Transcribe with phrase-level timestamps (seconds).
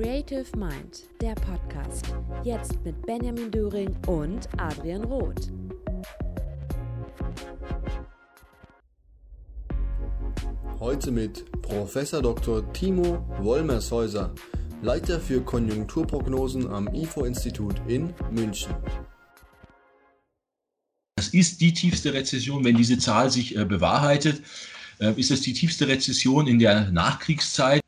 [0.00, 2.06] Creative Mind, der Podcast.
[2.42, 5.50] Jetzt mit Benjamin Döring und Adrian Roth.
[10.78, 12.72] Heute mit Professor Dr.
[12.72, 14.34] Timo Wollmershäuser,
[14.80, 18.74] Leiter für Konjunkturprognosen am IFO-Institut in München.
[21.16, 24.40] Das ist die tiefste Rezession, wenn diese Zahl sich äh, bewahrheitet,
[24.98, 27.79] äh, ist es die tiefste Rezession in der Nachkriegszeit.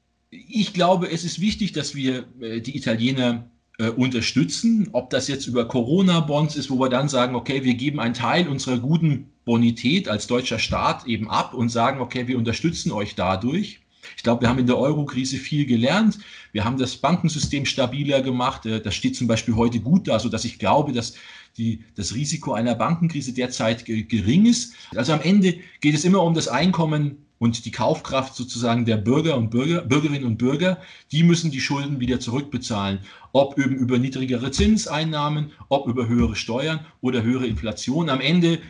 [0.62, 5.48] Ich glaube, es ist wichtig, dass wir äh, die Italiener äh, unterstützen, ob das jetzt
[5.48, 10.08] über Corona-Bonds ist, wo wir dann sagen, okay, wir geben einen Teil unserer guten Bonität
[10.08, 13.80] als deutscher Staat eben ab und sagen, okay, wir unterstützen euch dadurch.
[14.16, 16.20] Ich glaube, wir haben in der Euro-Krise viel gelernt.
[16.52, 18.64] Wir haben das Bankensystem stabiler gemacht.
[18.64, 21.14] Äh, das steht zum Beispiel heute gut da, sodass ich glaube, dass
[21.56, 24.74] die, das Risiko einer Bankenkrise derzeit gering ist.
[24.94, 29.36] Also am Ende geht es immer um das Einkommen und die Kaufkraft sozusagen der Bürger
[29.36, 30.78] und Bürger, Bürgerinnen und Bürger,
[31.10, 33.00] die müssen die Schulden wieder zurückbezahlen.
[33.32, 38.10] Ob eben über niedrigere Zinseinnahmen, ob über höhere Steuern oder höhere Inflation.
[38.10, 38.60] Am Ende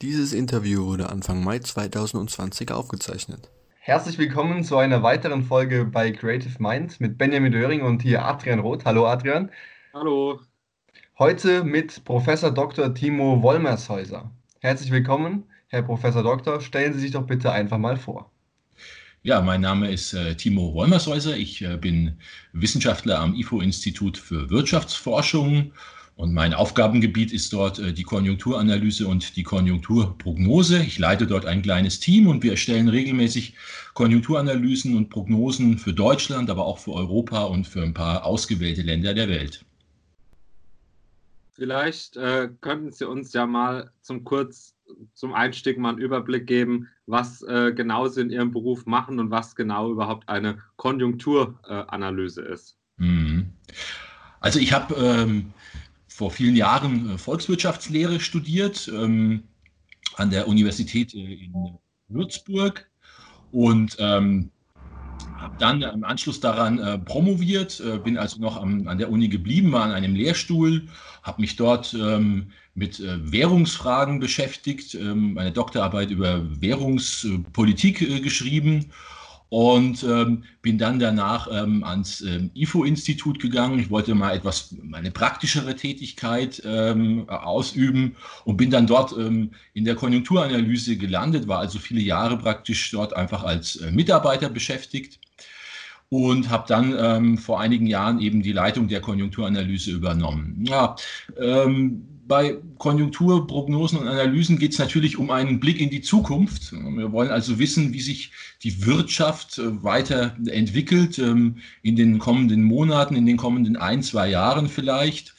[0.00, 3.50] Dieses Interview wurde Anfang Mai 2020 aufgezeichnet.
[3.78, 8.60] Herzlich willkommen zu einer weiteren Folge bei Creative Mind mit Benjamin Döring und hier Adrian
[8.60, 8.86] Roth.
[8.86, 9.50] Hallo Adrian.
[9.92, 10.40] Hallo.
[11.18, 12.94] Heute mit Professor Dr.
[12.94, 14.30] Timo Wollmershäuser.
[14.60, 16.60] Herzlich willkommen, Herr Professor Doktor.
[16.60, 18.30] Stellen Sie sich doch bitte einfach mal vor.
[19.24, 21.36] Ja, mein Name ist äh, Timo Wollmershäuser.
[21.36, 22.18] Ich äh, bin
[22.52, 25.72] Wissenschaftler am IFO-Institut für Wirtschaftsforschung
[26.14, 30.84] und mein Aufgabengebiet ist dort äh, die Konjunkturanalyse und die Konjunkturprognose.
[30.84, 33.54] Ich leite dort ein kleines Team und wir erstellen regelmäßig
[33.94, 39.14] Konjunkturanalysen und Prognosen für Deutschland, aber auch für Europa und für ein paar ausgewählte Länder
[39.14, 39.64] der Welt.
[41.58, 44.76] Vielleicht äh, könnten Sie uns ja mal zum kurz
[45.12, 49.32] zum Einstieg mal einen Überblick geben, was äh, genau Sie in Ihrem Beruf machen und
[49.32, 52.76] was genau überhaupt eine Konjunkturanalyse äh, ist.
[52.98, 53.52] Mhm.
[54.38, 55.52] Also ich habe ähm,
[56.06, 59.42] vor vielen Jahren äh, Volkswirtschaftslehre studiert ähm,
[60.14, 61.76] an der Universität äh, in
[62.06, 62.88] Würzburg
[63.50, 64.52] und ähm,
[65.48, 69.28] habe dann im Anschluss daran äh, promoviert, äh, bin also noch am, an der Uni
[69.28, 70.86] geblieben, war an einem Lehrstuhl,
[71.22, 78.90] habe mich dort ähm, mit äh, Währungsfragen beschäftigt, ähm, meine Doktorarbeit über Währungspolitik äh, geschrieben
[79.48, 83.78] und ähm, bin dann danach ähm, ans ähm, IFO-Institut gegangen.
[83.78, 89.86] Ich wollte mal etwas meine praktischere Tätigkeit ähm, ausüben und bin dann dort ähm, in
[89.86, 95.18] der Konjunkturanalyse gelandet, war also viele Jahre praktisch dort einfach als äh, Mitarbeiter beschäftigt
[96.10, 100.64] und habe dann ähm, vor einigen Jahren eben die Leitung der Konjunkturanalyse übernommen.
[100.66, 100.96] Ja,
[101.38, 106.72] ähm, bei Konjunkturprognosen und Analysen geht es natürlich um einen Blick in die Zukunft.
[106.72, 108.32] Wir wollen also wissen, wie sich
[108.62, 114.68] die Wirtschaft äh, weiterentwickelt ähm, in den kommenden Monaten, in den kommenden ein, zwei Jahren
[114.68, 115.34] vielleicht.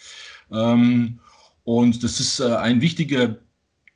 [0.51, 1.19] Ähm,
[1.63, 3.37] und das ist äh, ein wichtiger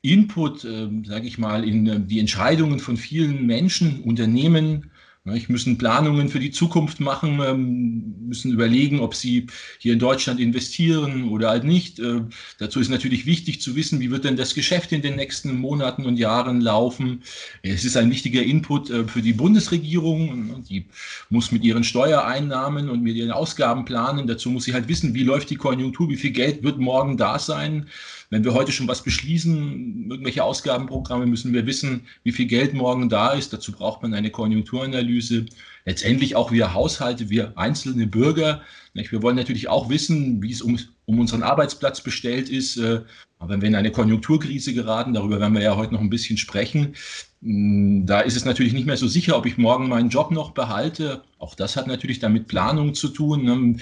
[0.02, 4.90] Input, ähm, sage ich mal, in äh, die Entscheidungen von vielen Menschen, Unternehmen,
[5.32, 9.46] ich müssen Planungen für die Zukunft machen, ähm, müssen überlegen, ob sie
[9.78, 11.98] hier in Deutschland investieren oder halt nicht.
[11.98, 12.20] Äh,
[12.58, 16.04] dazu ist natürlich wichtig zu wissen, wie wird denn das Geschäft in den nächsten Monaten
[16.04, 17.22] und Jahren laufen.
[17.62, 20.62] Es ist ein wichtiger Input äh, für die Bundesregierung.
[20.68, 20.88] Die
[21.30, 24.26] muss mit ihren Steuereinnahmen und mit ihren Ausgaben planen.
[24.26, 27.38] Dazu muss sie halt wissen, wie läuft die Konjunktur, wie viel Geld wird morgen da
[27.38, 27.88] sein.
[28.34, 33.08] Wenn wir heute schon was beschließen, irgendwelche Ausgabenprogramme, müssen wir wissen, wie viel Geld morgen
[33.08, 33.52] da ist.
[33.52, 35.46] Dazu braucht man eine Konjunkturanalyse.
[35.84, 38.62] Letztendlich auch wir Haushalte, wir einzelne Bürger.
[38.92, 42.76] Wir wollen natürlich auch wissen, wie es um, um unseren Arbeitsplatz bestellt ist.
[42.76, 43.02] Äh,
[43.38, 46.36] aber wenn wir in eine Konjunkturkrise geraten, darüber werden wir ja heute noch ein bisschen
[46.36, 46.96] sprechen,
[47.40, 50.50] hm, da ist es natürlich nicht mehr so sicher, ob ich morgen meinen Job noch
[50.50, 51.22] behalte.
[51.38, 53.80] Auch das hat natürlich damit Planung zu tun.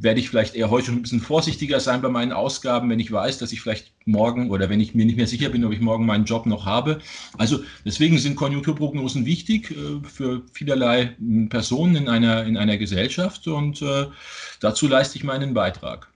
[0.00, 3.12] Werde ich vielleicht eher heute schon ein bisschen vorsichtiger sein bei meinen Ausgaben, wenn ich
[3.12, 5.80] weiß, dass ich vielleicht morgen oder wenn ich mir nicht mehr sicher bin, ob ich
[5.80, 7.00] morgen meinen Job noch habe.
[7.38, 13.46] Also deswegen sind Konjunkturprognosen wichtig äh, für vielerlei hm, Personen in einer, in einer Gesellschaft
[13.46, 14.06] und äh,
[14.60, 16.08] dazu leiste ich meinen Beitrag.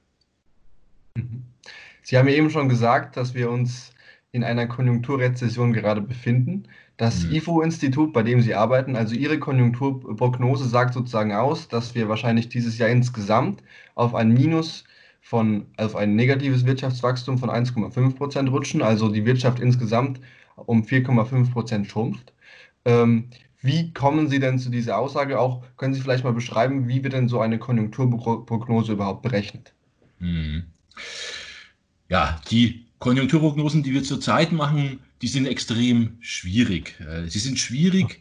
[2.03, 3.93] Sie haben ja eben schon gesagt, dass wir uns
[4.33, 6.65] in einer Konjunkturrezession gerade befinden.
[6.99, 7.37] Das mhm.
[7.37, 12.77] IFO-Institut, bei dem Sie arbeiten, also Ihre Konjunkturprognose sagt sozusagen aus, dass wir wahrscheinlich dieses
[12.77, 13.63] Jahr insgesamt
[13.95, 14.85] auf ein Minus
[15.21, 20.21] von, auf ein negatives Wirtschaftswachstum von 1,5 Prozent rutschen, also die Wirtschaft insgesamt
[20.57, 22.33] um 4,5 Prozent schrumpft.
[22.85, 23.29] Ähm,
[23.61, 25.39] wie kommen Sie denn zu dieser Aussage?
[25.39, 29.73] Auch können Sie vielleicht mal beschreiben, wie wird denn so eine Konjunkturprognose überhaupt berechnet?
[30.19, 30.65] Mhm.
[32.09, 36.99] Ja, die Konjunkturprognosen, die wir zurzeit machen, die sind extrem schwierig.
[37.01, 38.21] Äh, sie sind schwierig,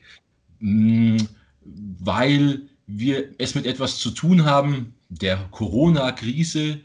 [0.59, 6.79] weil wir es mit etwas zu tun haben, der Corona-Krise,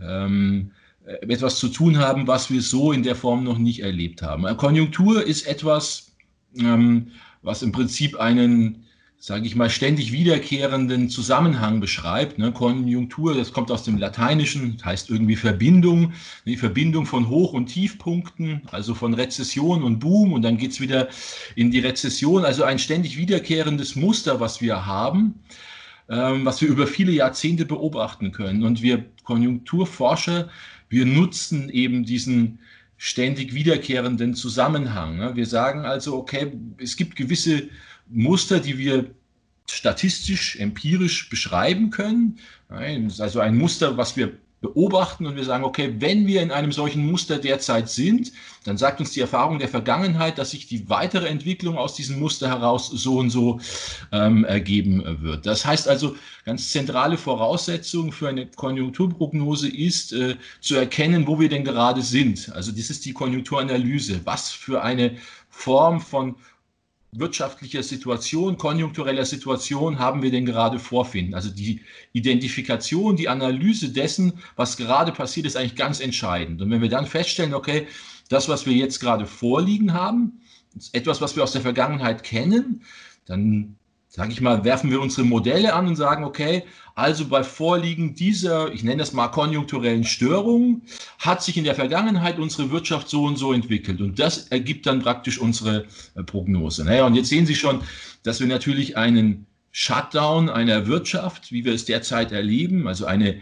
[0.00, 0.72] ähm,
[1.04, 4.44] etwas zu tun haben, was wir so in der Form noch nicht erlebt haben.
[4.56, 6.12] Konjunktur ist etwas,
[6.58, 7.10] ähm,
[7.42, 8.81] was im Prinzip einen
[9.24, 12.38] sage ich mal, ständig wiederkehrenden Zusammenhang beschreibt.
[12.38, 12.50] Ne?
[12.50, 16.12] Konjunktur, das kommt aus dem Lateinischen, heißt irgendwie Verbindung,
[16.44, 21.06] die Verbindung von Hoch- und Tiefpunkten, also von Rezession und Boom und dann geht's wieder
[21.54, 25.38] in die Rezession, also ein ständig wiederkehrendes Muster, was wir haben,
[26.08, 28.64] ähm, was wir über viele Jahrzehnte beobachten können.
[28.64, 30.48] Und wir Konjunkturforscher,
[30.88, 32.58] wir nutzen eben diesen
[32.96, 35.18] ständig wiederkehrenden Zusammenhang.
[35.18, 35.36] Ne?
[35.36, 37.68] Wir sagen also, okay, es gibt gewisse
[38.08, 39.10] Muster, die wir
[39.70, 42.38] statistisch, empirisch beschreiben können.
[42.68, 44.32] Also ein Muster, was wir
[44.62, 48.32] beobachten und wir sagen, okay, wenn wir in einem solchen Muster derzeit sind,
[48.64, 52.48] dann sagt uns die Erfahrung der Vergangenheit, dass sich die weitere Entwicklung aus diesem Muster
[52.48, 53.60] heraus so und so
[54.12, 55.46] ähm, ergeben wird.
[55.46, 56.14] Das heißt also,
[56.44, 62.50] ganz zentrale Voraussetzung für eine Konjunkturprognose ist äh, zu erkennen, wo wir denn gerade sind.
[62.54, 64.20] Also das ist die Konjunkturanalyse.
[64.24, 65.16] Was für eine
[65.50, 66.36] Form von
[67.12, 71.34] wirtschaftlicher Situation, konjunktureller Situation haben wir denn gerade vorfinden?
[71.34, 71.82] Also die
[72.12, 76.62] Identifikation, die Analyse dessen, was gerade passiert, ist eigentlich ganz entscheidend.
[76.62, 77.86] Und wenn wir dann feststellen, okay,
[78.30, 80.40] das, was wir jetzt gerade vorliegen haben,
[80.74, 82.82] ist etwas, was wir aus der Vergangenheit kennen,
[83.26, 83.76] dann
[84.14, 86.64] sage ich mal, werfen wir unsere Modelle an und sagen, okay,
[86.94, 90.82] also bei Vorliegen dieser, ich nenne das mal konjunkturellen Störungen,
[91.18, 94.02] hat sich in der Vergangenheit unsere Wirtschaft so und so entwickelt.
[94.02, 96.84] Und das ergibt dann praktisch unsere äh, Prognose.
[96.84, 97.80] Naja, und jetzt sehen Sie schon,
[98.22, 103.40] dass wir natürlich einen Shutdown einer Wirtschaft, wie wir es derzeit erleben, also eine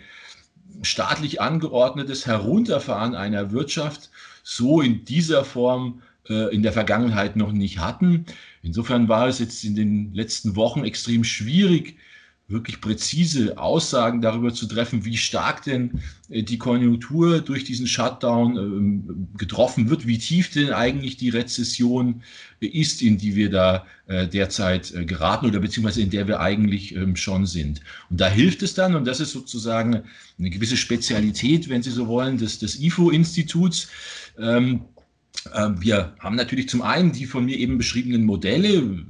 [0.83, 4.11] staatlich angeordnetes Herunterfahren einer Wirtschaft,
[4.45, 8.25] so in dieser Form äh, in der Vergangenheit noch nicht hatten.
[8.63, 11.97] Insofern war es jetzt in den letzten Wochen extrem schwierig,
[12.51, 18.57] wirklich präzise Aussagen darüber zu treffen, wie stark denn äh, die Konjunktur durch diesen Shutdown
[18.57, 22.23] ähm, getroffen wird, wie tief denn eigentlich die Rezession
[22.59, 27.17] ist, in die wir da äh, derzeit geraten oder beziehungsweise in der wir eigentlich ähm,
[27.17, 27.81] schon sind.
[28.11, 30.03] Und da hilft es dann, und das ist sozusagen
[30.39, 33.89] eine gewisse Spezialität, wenn Sie so wollen, des, des IFO-Instituts,
[34.39, 34.83] ähm,
[35.79, 39.05] wir haben natürlich zum einen die von mir eben beschriebenen Modelle,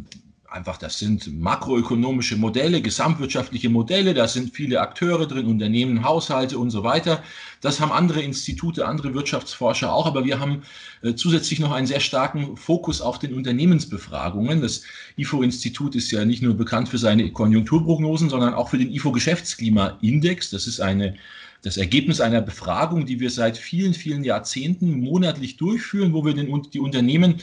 [0.50, 6.70] einfach das sind makroökonomische Modelle, gesamtwirtschaftliche Modelle, da sind viele Akteure drin, Unternehmen, Haushalte und
[6.70, 7.22] so weiter.
[7.60, 10.62] Das haben andere Institute, andere Wirtschaftsforscher auch, aber wir haben
[11.02, 14.60] äh, zusätzlich noch einen sehr starken Fokus auf den Unternehmensbefragungen.
[14.60, 14.82] Das
[15.16, 20.50] IFO-Institut ist ja nicht nur bekannt für seine Konjunkturprognosen, sondern auch für den IFO-Geschäftsklimaindex.
[20.50, 21.14] Das ist eine
[21.62, 26.62] das Ergebnis einer Befragung, die wir seit vielen, vielen Jahrzehnten monatlich durchführen, wo wir den,
[26.72, 27.36] die Unternehmen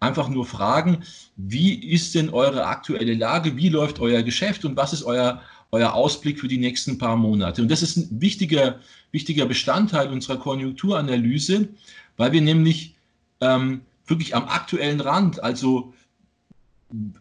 [0.00, 1.02] einfach nur fragen,
[1.36, 5.40] wie ist denn eure aktuelle Lage, wie läuft euer Geschäft und was ist euer,
[5.72, 7.62] euer Ausblick für die nächsten paar Monate.
[7.62, 8.80] Und das ist ein wichtiger,
[9.12, 11.68] wichtiger Bestandteil unserer Konjunkturanalyse,
[12.16, 12.94] weil wir nämlich
[13.40, 15.94] ähm, wirklich am aktuellen Rand, also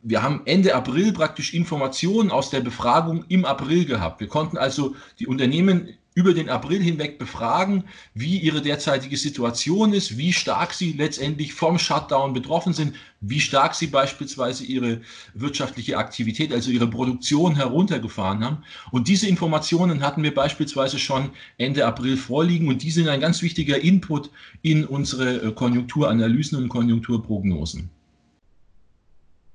[0.03, 4.19] wir haben Ende April praktisch Informationen aus der Befragung im April gehabt.
[4.19, 10.17] Wir konnten also die Unternehmen über den April hinweg befragen, wie ihre derzeitige Situation ist,
[10.17, 15.01] wie stark sie letztendlich vom Shutdown betroffen sind, wie stark sie beispielsweise ihre
[15.33, 18.57] wirtschaftliche Aktivität, also ihre Produktion heruntergefahren haben.
[18.91, 23.41] Und diese Informationen hatten wir beispielsweise schon Ende April vorliegen und die sind ein ganz
[23.41, 24.29] wichtiger Input
[24.61, 27.89] in unsere äh, Konjunkturanalysen und Konjunkturprognosen.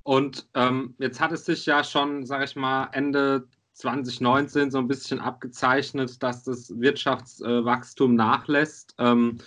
[0.03, 3.47] Und ähm, jetzt hat es sich ja schon, sage ich mal, Ende
[3.79, 8.93] 2019 so ein bisschen abgezeichnet, dass das Wirtschaftswachstum nachlässt.
[8.99, 9.37] Ähm,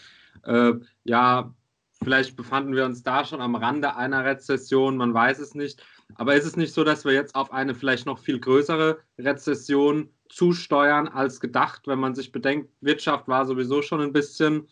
[0.45, 0.73] äh,
[1.05, 1.55] ja,
[2.03, 5.85] vielleicht befanden wir uns da schon am Rande einer Rezession, man weiß es nicht.
[6.15, 10.09] Aber ist es nicht so, dass wir jetzt auf eine vielleicht noch viel größere Rezession
[10.29, 14.67] zusteuern als gedacht, wenn man sich bedenkt, Wirtschaft war sowieso schon ein bisschen,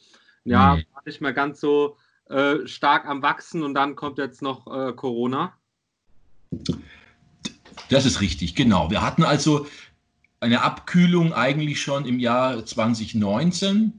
[0.44, 0.84] ja, mhm.
[1.04, 1.96] nicht mehr ganz so
[2.30, 5.52] äh, stark am Wachsen und dann kommt jetzt noch äh, Corona?
[7.88, 8.90] Das ist richtig, genau.
[8.90, 9.66] Wir hatten also
[10.40, 13.92] eine Abkühlung eigentlich schon im Jahr 2019,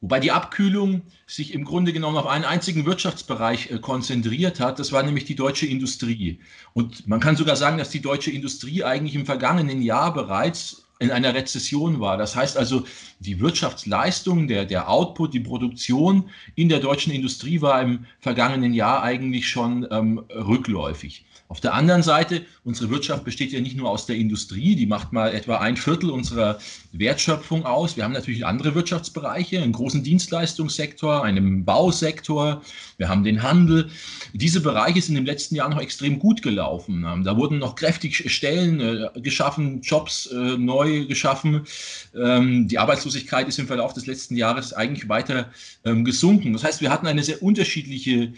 [0.00, 4.78] wobei die Abkühlung sich im Grunde genommen auf einen einzigen Wirtschaftsbereich äh, konzentriert hat.
[4.78, 6.40] Das war nämlich die deutsche Industrie.
[6.74, 11.10] Und man kann sogar sagen, dass die deutsche Industrie eigentlich im vergangenen Jahr bereits in
[11.10, 12.16] einer Rezession war.
[12.16, 12.84] Das heißt also,
[13.18, 19.02] die Wirtschaftsleistung, der, der Output, die Produktion in der deutschen Industrie war im vergangenen Jahr
[19.02, 21.24] eigentlich schon ähm, rückläufig.
[21.52, 25.12] Auf der anderen Seite, unsere Wirtschaft besteht ja nicht nur aus der Industrie, die macht
[25.12, 26.58] mal etwa ein Viertel unserer
[26.92, 27.94] Wertschöpfung aus.
[27.94, 32.62] Wir haben natürlich andere Wirtschaftsbereiche, einen großen Dienstleistungssektor, einen Bausektor,
[32.96, 33.90] wir haben den Handel.
[34.32, 37.02] Diese Bereiche sind im letzten Jahr noch extrem gut gelaufen.
[37.22, 41.66] Da wurden noch kräftig Stellen äh, geschaffen, Jobs äh, neu geschaffen.
[42.14, 45.50] Ähm, die Arbeitslosigkeit ist im Verlauf des letzten Jahres eigentlich weiter
[45.84, 46.52] ähm, gesunken.
[46.52, 48.32] Das heißt, wir hatten eine sehr unterschiedliche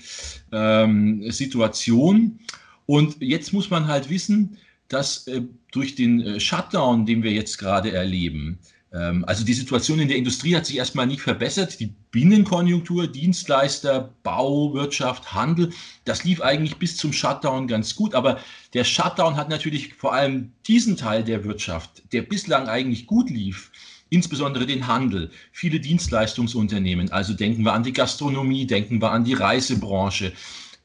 [0.52, 2.38] ähm, Situation.
[2.86, 4.58] Und jetzt muss man halt wissen,
[4.88, 5.42] dass äh,
[5.72, 8.58] durch den äh, Shutdown, den wir jetzt gerade erleben,
[8.94, 11.80] also die Situation in der Industrie hat sich erstmal nicht verbessert.
[11.80, 15.70] Die Binnenkonjunktur, Dienstleister, Bau, Wirtschaft, Handel,
[16.04, 18.14] das lief eigentlich bis zum Shutdown ganz gut.
[18.14, 18.38] Aber
[18.72, 23.72] der Shutdown hat natürlich vor allem diesen Teil der Wirtschaft, der bislang eigentlich gut lief,
[24.10, 27.10] insbesondere den Handel, viele Dienstleistungsunternehmen.
[27.10, 30.32] Also denken wir an die Gastronomie, denken wir an die Reisebranche,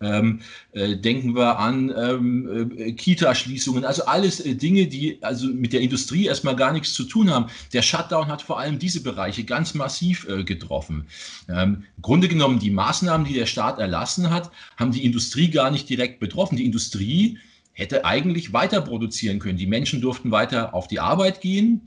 [0.01, 0.39] ähm,
[0.71, 5.81] äh, denken wir an ähm, äh, Kita-Schließungen, also alles äh, Dinge, die also mit der
[5.81, 7.47] Industrie erstmal gar nichts zu tun haben.
[7.73, 11.07] Der Shutdown hat vor allem diese Bereiche ganz massiv äh, getroffen.
[11.49, 15.69] Ähm, Im Grunde genommen, die Maßnahmen, die der Staat erlassen hat, haben die Industrie gar
[15.69, 16.55] nicht direkt betroffen.
[16.55, 17.37] Die Industrie
[17.73, 19.57] hätte eigentlich weiter produzieren können.
[19.57, 21.81] Die Menschen durften weiter auf die Arbeit gehen.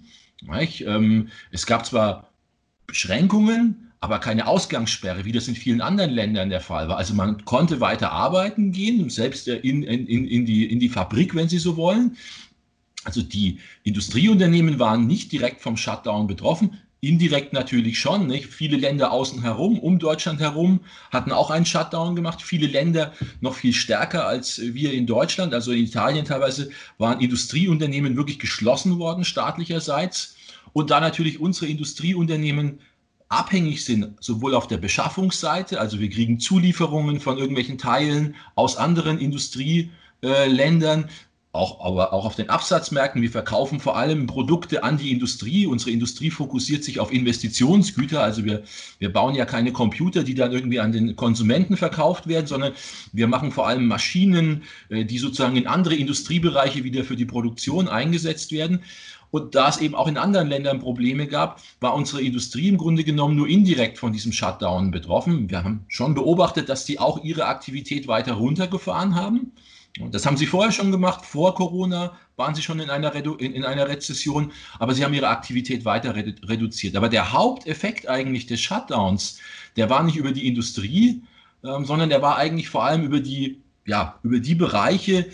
[0.50, 2.30] Ähm, es gab zwar
[2.86, 6.96] Beschränkungen, aber keine Ausgangssperre, wie das in vielen anderen Ländern der Fall war.
[6.96, 11.48] Also man konnte weiter arbeiten gehen, selbst in, in, in, die, in die Fabrik, wenn
[11.48, 12.16] Sie so wollen.
[13.04, 18.26] Also die Industrieunternehmen waren nicht direkt vom Shutdown betroffen, indirekt natürlich schon.
[18.26, 18.46] Nicht?
[18.46, 20.80] Viele Länder außen herum, um Deutschland herum,
[21.12, 22.42] hatten auch einen Shutdown gemacht.
[22.42, 25.54] Viele Länder noch viel stärker als wir in Deutschland.
[25.54, 30.34] Also in Italien teilweise waren Industrieunternehmen wirklich geschlossen worden, staatlicherseits.
[30.72, 32.80] Und da natürlich unsere Industrieunternehmen
[33.32, 39.18] abhängig sind, sowohl auf der Beschaffungsseite, also wir kriegen Zulieferungen von irgendwelchen Teilen aus anderen
[39.18, 41.08] Industrieländern,
[41.54, 43.20] auch, aber auch auf den Absatzmärkten.
[43.20, 45.66] Wir verkaufen vor allem Produkte an die Industrie.
[45.66, 48.22] Unsere Industrie fokussiert sich auf Investitionsgüter.
[48.22, 48.62] Also wir,
[48.98, 52.72] wir bauen ja keine Computer, die dann irgendwie an den Konsumenten verkauft werden, sondern
[53.12, 57.86] wir machen vor allem Maschinen, äh, die sozusagen in andere Industriebereiche wieder für die Produktion
[57.86, 58.82] eingesetzt werden.
[59.32, 63.02] Und da es eben auch in anderen Ländern Probleme gab, war unsere Industrie im Grunde
[63.02, 65.48] genommen nur indirekt von diesem Shutdown betroffen.
[65.48, 69.52] Wir haben schon beobachtet, dass die auch ihre Aktivität weiter runtergefahren haben.
[69.98, 73.34] Und das haben sie vorher schon gemacht, vor Corona waren sie schon in einer, Redu
[73.34, 76.94] in, in einer Rezession, aber sie haben ihre Aktivität weiter redu reduziert.
[76.96, 79.38] Aber der Haupteffekt eigentlich des Shutdowns,
[79.76, 81.22] der war nicht über die Industrie,
[81.64, 85.30] ähm, sondern der war eigentlich vor allem über die, ja, über die Bereiche,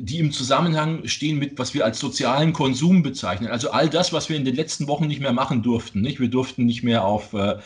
[0.00, 3.50] die im Zusammenhang stehen mit, was wir als sozialen Konsum bezeichnen.
[3.50, 6.00] Also all das, was wir in den letzten Wochen nicht mehr machen durften.
[6.00, 6.20] Nicht?
[6.20, 7.58] Wir durften nicht mehr auf äh,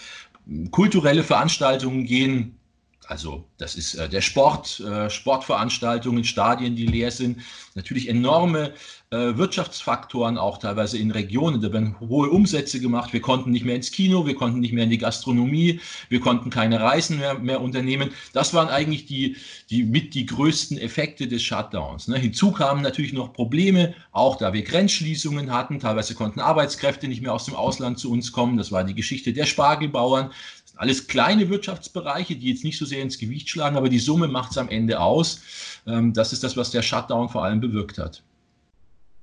[0.70, 2.56] kulturelle Veranstaltungen gehen,
[3.06, 7.40] also das ist äh, der Sport, äh, Sportveranstaltungen, Stadien, die leer sind.
[7.74, 8.72] Natürlich enorme
[9.10, 11.60] äh, Wirtschaftsfaktoren auch teilweise in Regionen.
[11.60, 13.12] Da werden hohe Umsätze gemacht.
[13.12, 16.50] Wir konnten nicht mehr ins Kino, wir konnten nicht mehr in die Gastronomie, wir konnten
[16.50, 18.10] keine Reisen mehr, mehr unternehmen.
[18.32, 19.36] Das waren eigentlich die,
[19.70, 22.08] die mit die größten Effekte des Shutdowns.
[22.08, 22.18] Ne?
[22.18, 25.78] Hinzu kamen natürlich noch Probleme, auch da wir Grenzschließungen hatten.
[25.78, 28.56] Teilweise konnten Arbeitskräfte nicht mehr aus dem Ausland zu uns kommen.
[28.56, 30.32] Das war die Geschichte der Spargelbauern
[30.76, 34.50] alles kleine Wirtschaftsbereiche, die jetzt nicht so sehr ins Gewicht schlagen, aber die Summe macht
[34.50, 35.80] es am Ende aus.
[35.86, 38.22] Ähm, das ist das, was der Shutdown vor allem bewirkt hat.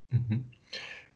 [0.10, 0.46] Mhm.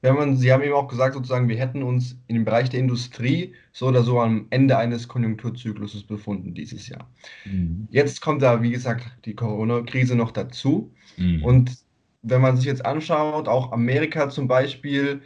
[0.02, 3.54] Man, Sie haben eben auch gesagt, sozusagen, wir hätten uns in dem Bereich der Industrie
[3.72, 7.10] so oder so am Ende eines Konjunkturzykluses befunden dieses Jahr.
[7.46, 7.88] Mhm.
[7.90, 10.94] Jetzt kommt da, wie gesagt, die Corona-Krise noch dazu.
[11.18, 11.44] Mhm.
[11.44, 11.78] Und
[12.22, 15.22] wenn man sich jetzt anschaut, auch Amerika zum Beispiel,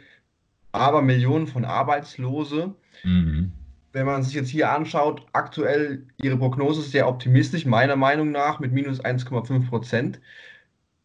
[0.72, 2.74] aber Millionen von Arbeitslose.
[3.04, 3.52] Mhm
[3.92, 8.60] wenn man sich jetzt hier anschaut, aktuell ihre Prognose ist sehr optimistisch, meiner Meinung nach,
[8.60, 10.20] mit minus 1,5 Prozent.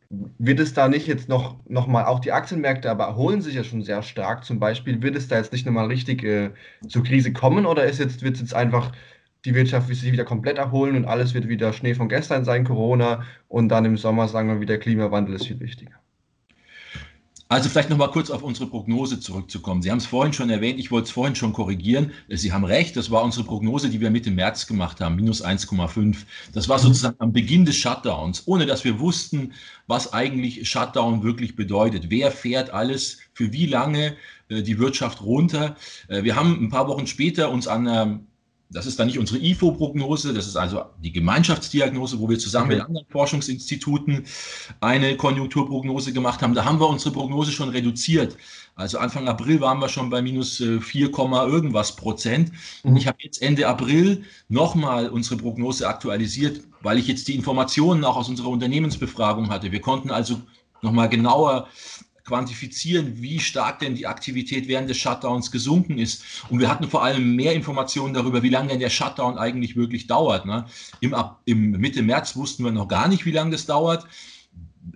[0.10, 3.64] Wird es da nicht jetzt noch, noch mal, auch die Aktienmärkte aber erholen sich ja
[3.64, 6.52] schon sehr stark zum Beispiel, wird es da jetzt nicht nochmal richtig äh,
[6.88, 8.92] zur Krise kommen oder ist jetzt, wird es jetzt einfach
[9.46, 13.24] die Wirtschaft sich wieder komplett erholen und alles wird wieder Schnee von gestern sein, Corona
[13.48, 16.05] und dann im Sommer sagen wir wieder, Klimawandel ist viel wichtiger?
[17.48, 19.84] Also vielleicht noch mal kurz auf unsere Prognose zurückzukommen.
[19.84, 22.12] Sie haben es vorhin schon erwähnt, ich wollte es vorhin schon korrigieren.
[22.28, 26.18] Sie haben recht, das war unsere Prognose, die wir Mitte März gemacht haben, minus 1,5.
[26.54, 26.84] Das war mhm.
[26.84, 29.54] sozusagen am Beginn des Shutdowns, ohne dass wir wussten,
[29.86, 32.10] was eigentlich Shutdown wirklich bedeutet.
[32.10, 34.16] Wer fährt alles, für wie lange
[34.50, 35.76] äh, die Wirtschaft runter.
[36.08, 38.20] Äh, wir haben ein paar Wochen später uns an einer
[38.70, 42.76] das ist dann nicht unsere IFO-Prognose, das ist also die Gemeinschaftsdiagnose, wo wir zusammen okay.
[42.76, 44.26] mit anderen Forschungsinstituten
[44.82, 46.56] eine Konjunkturprognose gemacht haben.
[46.56, 48.36] Da haben wir unsere Prognose schon reduziert.
[48.76, 51.10] Also Anfang April waren wir schon bei minus 4, äh,
[51.48, 52.52] irgendwas Prozent.
[52.84, 52.98] Und mhm.
[52.98, 58.18] ich habe jetzt Ende April nochmal unsere Prognose aktualisiert, weil ich jetzt die Informationen auch
[58.18, 59.72] aus unserer Unternehmensbefragung hatte.
[59.72, 60.42] Wir konnten also
[60.82, 61.68] nochmal genauer
[62.26, 66.24] quantifizieren, wie stark denn die Aktivität während des Shutdowns gesunken ist.
[66.50, 70.08] Und wir hatten vor allem mehr Informationen darüber, wie lange denn der Shutdown eigentlich wirklich
[70.08, 70.46] dauert.
[70.46, 70.66] Ne?
[71.02, 71.16] Im,
[71.46, 74.06] Im Mitte März wussten wir noch gar nicht, wie lange das dauert.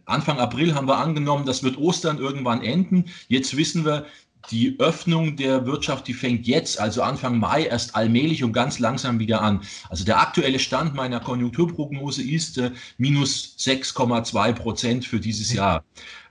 [0.06, 3.06] Anfang April haben wir angenommen, das wird Ostern irgendwann enden.
[3.28, 4.06] Jetzt wissen wir,
[4.52, 9.20] die Öffnung der Wirtschaft, die fängt jetzt, also Anfang Mai, erst allmählich und ganz langsam
[9.20, 9.62] wieder an.
[9.90, 15.84] Also der aktuelle Stand meiner Konjunkturprognose ist äh, minus 6,2 Prozent für dieses Jahr.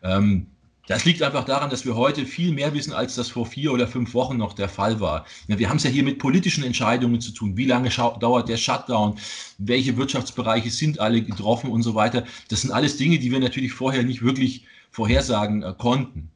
[0.02, 0.46] Ähm,
[0.88, 3.86] das liegt einfach daran, dass wir heute viel mehr wissen, als das vor vier oder
[3.86, 5.26] fünf Wochen noch der Fall war.
[5.46, 7.56] Wir haben es ja hier mit politischen Entscheidungen zu tun.
[7.58, 9.18] Wie lange dauert der Shutdown?
[9.58, 12.24] Welche Wirtschaftsbereiche sind alle getroffen und so weiter?
[12.48, 16.30] Das sind alles Dinge, die wir natürlich vorher nicht wirklich vorhersagen äh, konnten.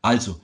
[0.00, 0.40] Also,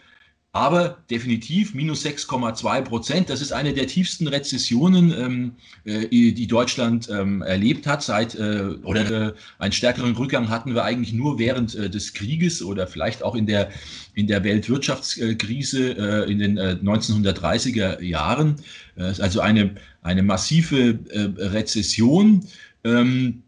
[0.54, 3.28] aber definitiv minus 6,2 Prozent.
[3.28, 5.52] Das ist eine der tiefsten Rezessionen, ähm,
[5.84, 8.04] äh, die Deutschland ähm, erlebt hat.
[8.04, 12.62] Seit äh, oder äh, einen stärkeren Rückgang hatten wir eigentlich nur während äh, des Krieges
[12.62, 13.70] oder vielleicht auch in der
[14.14, 18.54] in der Weltwirtschaftskrise äh, in den 1930er äh, Jahren.
[18.96, 21.00] also eine eine massive
[21.36, 22.46] Rezession,
[22.84, 23.42] ähm,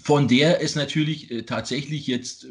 [0.00, 2.46] von der es natürlich tatsächlich jetzt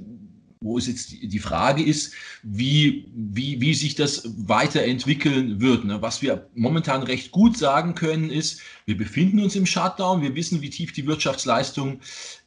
[0.62, 2.14] wo es jetzt die Frage ist,
[2.44, 5.86] wie, wie, wie sich das weiterentwickeln wird.
[5.86, 6.02] Ne?
[6.02, 10.62] Was wir momentan recht gut sagen können, ist, wir befinden uns im Shutdown, wir wissen,
[10.62, 12.02] wie tief die Wirtschaftsleistung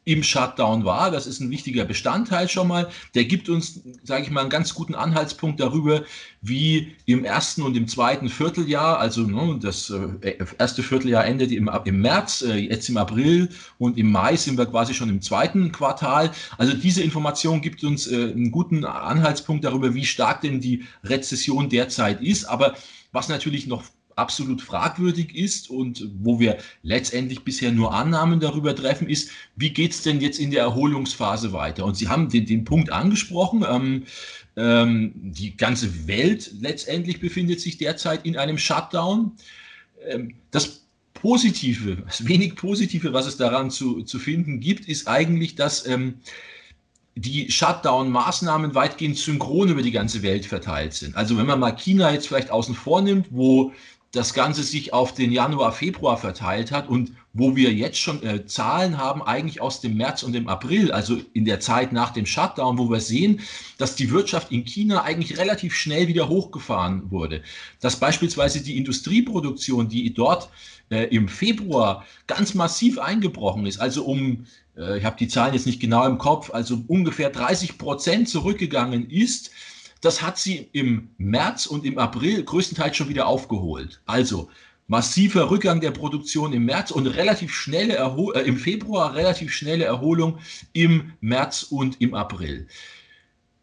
[0.04, 1.11] im Shutdown war.
[1.11, 2.88] Das ist ein wichtiger Bestandteil schon mal.
[3.14, 6.02] Der gibt uns, sage ich mal, einen ganz guten Anhaltspunkt darüber,
[6.40, 11.71] wie im ersten und im zweiten Vierteljahr, also ne, das äh, erste Vierteljahr endet im,
[11.85, 15.71] im März, äh, jetzt im April und im Mai sind wir quasi schon im zweiten
[15.71, 16.32] Quartal.
[16.59, 21.68] Also diese Information gibt uns äh, einen guten Anhaltspunkt darüber, wie stark denn die Rezession
[21.68, 22.44] derzeit ist.
[22.44, 22.75] Aber
[23.12, 23.85] was natürlich noch
[24.16, 29.92] absolut fragwürdig ist und wo wir letztendlich bisher nur Annahmen darüber treffen, ist, wie geht
[29.92, 31.85] es denn jetzt in der Erholungsphase weiter?
[31.85, 34.04] Und Sie haben den, den Punkt angesprochen, ähm,
[34.57, 39.33] ähm, die ganze Welt letztendlich befindet sich derzeit in einem Shutdown.
[40.07, 40.83] Ähm, das
[41.14, 46.14] Positive, das wenig Positive, was es daran zu, zu finden gibt, ist eigentlich, dass ähm,
[47.14, 51.15] die Shutdown-Maßnahmen weitgehend synchron über die ganze Welt verteilt sind.
[51.15, 53.73] Also wenn man mal China jetzt vielleicht außen vor nimmt, wo
[54.13, 58.45] das Ganze sich auf den Januar, Februar verteilt hat und wo wir jetzt schon äh,
[58.45, 62.27] Zahlen haben, eigentlich aus dem März und dem April, also in der Zeit nach dem
[62.27, 63.41] Shutdown, wo wir sehen,
[63.79, 67.43] dass die Wirtschaft in China eigentlich relativ schnell wieder hochgefahren wurde.
[67.81, 70.51] Dass beispielsweise die Industrieproduktion, die dort
[70.91, 74.45] äh, im Februar ganz massiv eingebrochen ist, also um,
[74.77, 79.09] äh, ich habe die Zahlen jetzt nicht genau im Kopf, also ungefähr 30 Prozent zurückgegangen
[79.09, 79.53] ist,
[80.02, 84.02] das hat sie im März und im April größtenteils schon wieder aufgeholt.
[84.04, 84.50] Also
[84.88, 89.84] massiver Rückgang der Produktion im März und relativ schnelle Erhol äh, im Februar relativ schnelle
[89.84, 90.38] Erholung
[90.73, 92.67] im März und im April.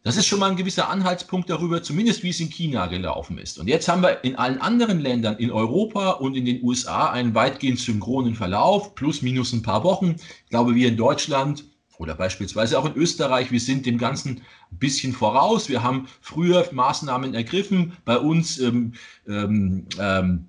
[0.02, 3.60] Das ist schon mal ein gewisser Anhaltspunkt darüber, zumindest wie es in China gelaufen ist.
[3.60, 7.36] Und jetzt haben wir in allen anderen Ländern, in Europa und in den USA, einen
[7.36, 10.16] weitgehend synchronen Verlauf, plus minus ein paar Wochen.
[10.46, 11.66] Ich glaube, wir in Deutschland
[12.00, 15.68] oder beispielsweise auch in Österreich, wir sind dem Ganzen ein bisschen voraus.
[15.68, 17.92] Wir haben früher Maßnahmen ergriffen.
[18.06, 18.94] Bei uns ähm,
[19.28, 20.46] ähm, ähm,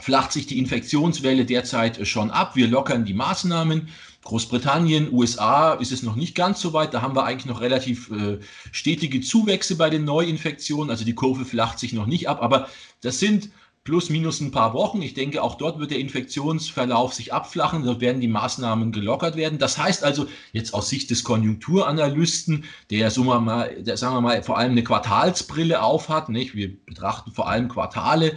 [0.00, 2.56] flacht sich die Infektionswelle derzeit schon ab.
[2.56, 3.88] Wir lockern die Maßnahmen.
[4.24, 6.94] Großbritannien, USA ist es noch nicht ganz so weit.
[6.94, 8.38] Da haben wir eigentlich noch relativ äh,
[8.72, 10.90] stetige Zuwächse bei den Neuinfektionen.
[10.90, 12.42] Also die Kurve flacht sich noch nicht ab.
[12.42, 12.70] Aber
[13.02, 13.50] das sind
[13.86, 15.00] plus minus ein paar Wochen.
[15.00, 19.58] Ich denke, auch dort wird der Infektionsverlauf sich abflachen, dort werden die Maßnahmen gelockert werden.
[19.58, 24.20] Das heißt also, jetzt aus Sicht des Konjunkturanalysten, der, sagen wir mal, der, sagen wir
[24.20, 26.54] mal vor allem eine Quartalsbrille aufhat, nicht?
[26.54, 28.32] wir betrachten vor allem Quartale,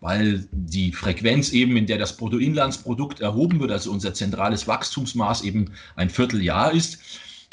[0.00, 5.72] weil die Frequenz eben, in der das Bruttoinlandsprodukt erhoben wird, also unser zentrales Wachstumsmaß eben
[5.96, 7.00] ein Vierteljahr ist,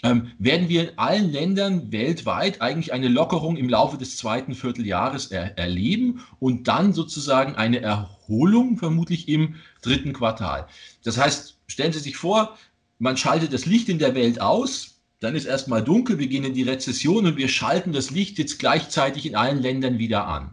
[0.03, 5.27] ähm, werden wir in allen Ländern weltweit eigentlich eine Lockerung im Laufe des zweiten Vierteljahres
[5.27, 10.67] er erleben und dann sozusagen eine Erholung vermutlich im dritten Quartal.
[11.03, 12.57] Das heißt, stellen Sie sich vor,
[12.97, 17.25] man schaltet das Licht in der Welt aus, dann ist erstmal dunkel, in die Rezession
[17.25, 20.51] und wir schalten das Licht jetzt gleichzeitig in allen Ländern wieder an.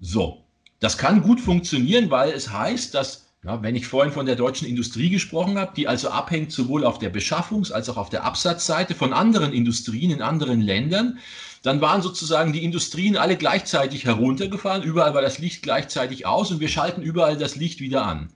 [0.00, 0.44] So,
[0.80, 4.68] das kann gut funktionieren, weil es heißt, dass Ja, wenn ich vorhin von der deutschen
[4.68, 8.94] Industrie gesprochen habe, die also abhängt sowohl auf der Beschaffungs- als auch auf der Absatzseite
[8.94, 11.18] von anderen Industrien in anderen Ländern,
[11.62, 16.60] dann waren sozusagen die Industrien alle gleichzeitig heruntergefahren, überall war das Licht gleichzeitig aus und
[16.60, 18.30] wir schalten überall das Licht wieder an.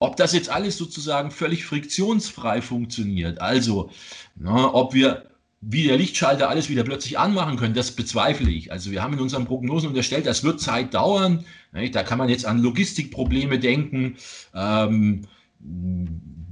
[0.00, 3.90] Ob das jetzt alles sozusagen völlig friktionsfrei funktioniert, also
[4.34, 5.30] na, ob wir
[5.66, 8.72] wie der Lichtschalter alles wieder plötzlich anmachen können, das bezweifle ich.
[8.72, 11.44] Also wir haben in unseren Prognosen unterstellt, das wird Zeit dauern.
[11.92, 14.16] Da kann man jetzt an Logistikprobleme denken,
[14.54, 15.22] ähm,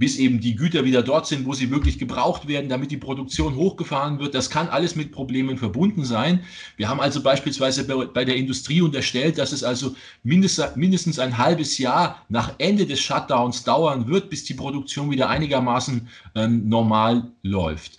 [0.03, 3.55] bis eben die Güter wieder dort sind, wo sie wirklich gebraucht werden, damit die Produktion
[3.55, 4.35] hochgefahren wird.
[4.35, 6.41] Das kann alles mit Problemen verbunden sein.
[6.77, 9.95] Wir haben also beispielsweise bei der Industrie unterstellt, dass es also
[10.25, 16.09] mindestens ein halbes Jahr nach Ende des Shutdowns dauern wird, bis die Produktion wieder einigermaßen
[16.35, 17.99] ähm, normal läuft.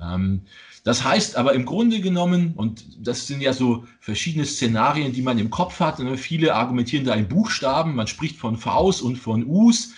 [0.00, 0.42] Ähm,
[0.84, 5.38] das heißt aber im Grunde genommen, und das sind ja so verschiedene Szenarien, die man
[5.38, 9.46] im Kopf hat, ne, viele argumentieren da in Buchstaben, man spricht von Vs und von
[9.46, 9.94] Us.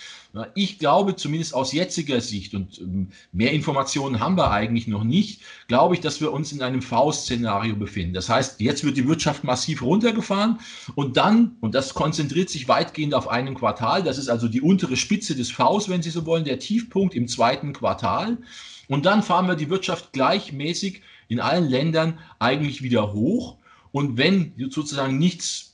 [0.53, 5.41] Ich glaube, zumindest aus jetziger Sicht, und ähm, mehr Informationen haben wir eigentlich noch nicht,
[5.67, 8.13] glaube ich, dass wir uns in einem V-Szenario befinden.
[8.13, 10.59] Das heißt, jetzt wird die Wirtschaft massiv runtergefahren
[10.95, 14.95] und dann, und das konzentriert sich weitgehend auf einem Quartal, das ist also die untere
[14.95, 18.37] Spitze des Vs, wenn Sie so wollen, der Tiefpunkt im zweiten Quartal.
[18.87, 23.57] Und dann fahren wir die Wirtschaft gleichmäßig in allen Ländern eigentlich wieder hoch.
[23.91, 25.67] Und wenn sozusagen nichts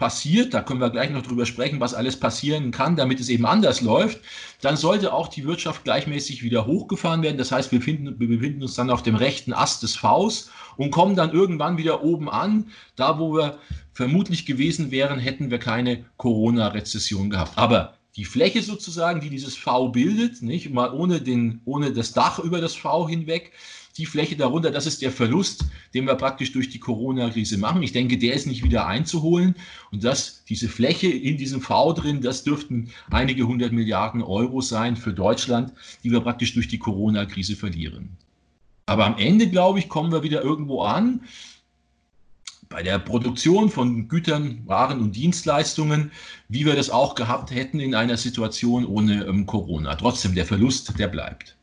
[0.00, 3.44] passiert, da können wir gleich noch drüber sprechen, was alles passieren kann, damit es eben
[3.44, 4.18] anders läuft,
[4.62, 7.36] dann sollte auch die Wirtschaft gleichmäßig wieder hochgefahren werden.
[7.36, 10.90] Das heißt, wir, finden, wir befinden uns dann auf dem rechten Ast des Vs und
[10.90, 13.58] kommen dann irgendwann wieder oben an, da wo wir
[13.92, 17.58] vermutlich gewesen wären, hätten wir keine Corona-Rezession gehabt.
[17.58, 22.38] Aber die Fläche sozusagen, die dieses V bildet, nicht mal ohne, den, ohne das Dach
[22.38, 23.52] über das V hinweg,
[23.96, 27.82] die Fläche darunter, das ist der Verlust, den wir praktisch durch die Corona-Krise machen.
[27.82, 29.56] Ich denke, der ist nicht wieder einzuholen.
[29.90, 34.96] Und das, diese Fläche in diesem V drin, das dürften einige hundert Milliarden Euro sein
[34.96, 38.16] für Deutschland, die wir praktisch durch die Corona-Krise verlieren.
[38.86, 41.22] Aber am Ende, glaube ich, kommen wir wieder irgendwo an,
[42.70, 46.12] bei der Produktion von Gütern, Waren und Dienstleistungen,
[46.48, 49.96] wie wir das auch gehabt hätten in einer Situation ohne ähm, Corona.
[49.96, 51.56] Trotzdem, der Verlust, der bleibt.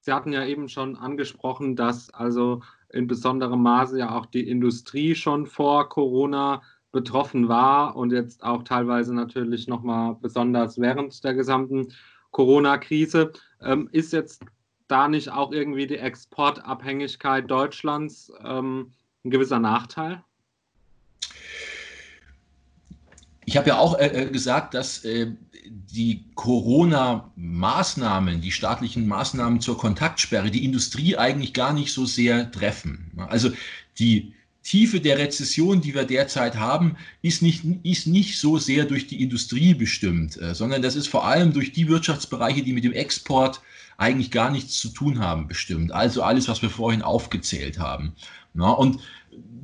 [0.00, 2.60] Sie hatten ja eben schon angesprochen, dass also
[2.92, 8.64] in besonderem Maße ja auch die Industrie schon vor Corona betroffen war und jetzt auch
[8.64, 11.92] teilweise natürlich nochmal besonders während der gesamten
[12.32, 13.32] Corona-Krise.
[13.62, 14.44] Ähm, ist jetzt
[14.88, 18.90] da nicht auch irgendwie die Exportabhängigkeit Deutschlands ähm,
[19.24, 20.22] ein gewisser Nachteil?
[23.46, 25.32] Ich habe ja auch äh, äh, gesagt, dass äh,
[25.66, 33.12] die Corona-Maßnahmen, die staatlichen Maßnahmen zur Kontaktsperre, die Industrie eigentlich gar nicht so sehr treffen.
[33.28, 33.50] Also
[33.98, 39.06] die Tiefe der Rezession, die wir derzeit haben, ist nicht, ist nicht so sehr durch
[39.06, 42.92] die Industrie bestimmt, äh, sondern das ist vor allem durch die Wirtschaftsbereiche, die mit dem
[42.92, 43.60] Export
[43.96, 45.92] eigentlich gar nichts zu tun haben, bestimmt.
[45.92, 48.14] Also alles, was wir vorhin aufgezählt haben.
[48.54, 49.00] Und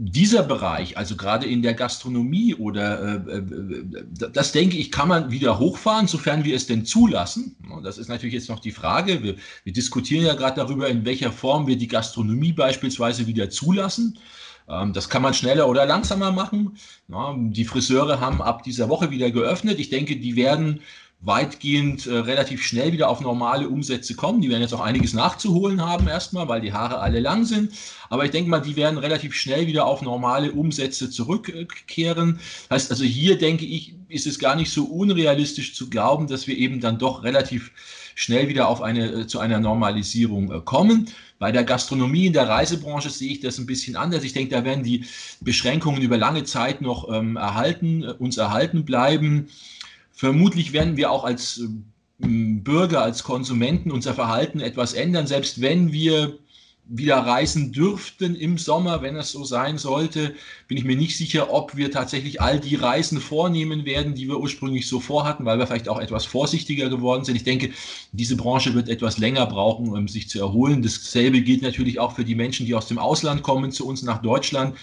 [0.02, 3.84] dieser Bereich, also gerade in der Gastronomie oder äh, äh,
[4.32, 7.56] das denke ich, kann man wieder hochfahren, sofern wir es denn zulassen.
[7.82, 9.22] Das ist natürlich jetzt noch die Frage.
[9.22, 14.18] Wir, wir diskutieren ja gerade darüber, in welcher Form wir die Gastronomie beispielsweise wieder zulassen.
[14.70, 16.76] Ähm, das kann man schneller oder langsamer machen.
[17.08, 19.80] Die Friseure haben ab dieser Woche wieder geöffnet.
[19.80, 20.80] Ich denke, die werden
[21.22, 24.40] weitgehend äh, relativ schnell wieder auf normale Umsätze kommen.
[24.40, 27.72] Die werden jetzt auch einiges nachzuholen haben erstmal, weil die Haare alle lang sind.
[28.08, 32.40] Aber ich denke mal, die werden relativ schnell wieder auf normale Umsätze zurückkehren.
[32.70, 36.56] Heißt also hier denke ich, ist es gar nicht so unrealistisch zu glauben, dass wir
[36.56, 37.70] eben dann doch relativ
[38.14, 41.10] schnell wieder auf eine, äh, zu einer Normalisierung äh, kommen.
[41.40, 44.24] Bei der Gastronomie in der Reisebranche sehe ich das ein bisschen anders.
[44.24, 45.06] Ich denke, da werden die
[45.40, 49.48] Beschränkungen über lange Zeit noch ähm, erhalten, äh, uns erhalten bleiben.
[50.12, 51.62] Vermutlich werden wir auch als
[52.20, 56.38] ähm, Bürger, als Konsumenten unser Verhalten etwas ändern, selbst wenn wir
[56.92, 60.34] wieder reisen dürften im Sommer, wenn es so sein sollte,
[60.66, 64.40] bin ich mir nicht sicher, ob wir tatsächlich all die Reisen vornehmen werden, die wir
[64.40, 67.36] ursprünglich so vorhatten, weil wir vielleicht auch etwas vorsichtiger geworden sind.
[67.36, 67.70] Ich denke,
[68.10, 70.82] diese Branche wird etwas länger brauchen, um sich zu erholen.
[70.82, 74.20] Dasselbe gilt natürlich auch für die Menschen, die aus dem Ausland kommen zu uns nach
[74.20, 74.76] Deutschland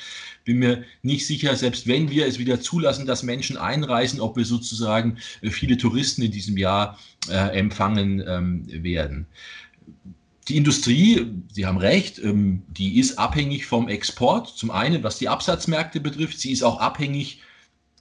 [0.45, 4.45] bin mir nicht sicher, selbst wenn wir es wieder zulassen, dass Menschen einreisen, ob wir
[4.45, 6.97] sozusagen viele Touristen in diesem Jahr
[7.29, 9.27] äh, empfangen ähm, werden.
[10.47, 14.47] Die Industrie, Sie haben recht, ähm, die ist abhängig vom Export.
[14.47, 17.41] Zum einen, was die Absatzmärkte betrifft, sie ist auch abhängig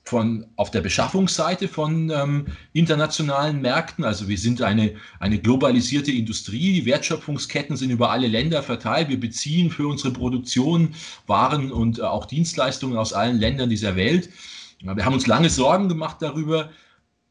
[0.04, 4.04] von, auf der Beschaffungsseite von ähm, internationalen Märkten.
[4.04, 6.74] Also wir sind eine, eine globalisierte Industrie.
[6.74, 9.08] Die Wertschöpfungsketten sind über alle Länder verteilt.
[9.08, 10.94] Wir beziehen für unsere Produktion
[11.26, 14.30] Waren und äh, auch Dienstleistungen aus allen Ländern dieser Welt.
[14.78, 16.70] Wir haben uns lange Sorgen gemacht darüber,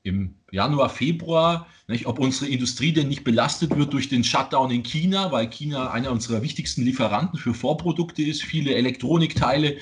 [0.03, 4.83] im Januar, Februar, nicht, ob unsere Industrie denn nicht belastet wird durch den Shutdown in
[4.83, 8.41] China, weil China einer unserer wichtigsten Lieferanten für Vorprodukte ist.
[8.41, 9.77] Viele Elektronikteile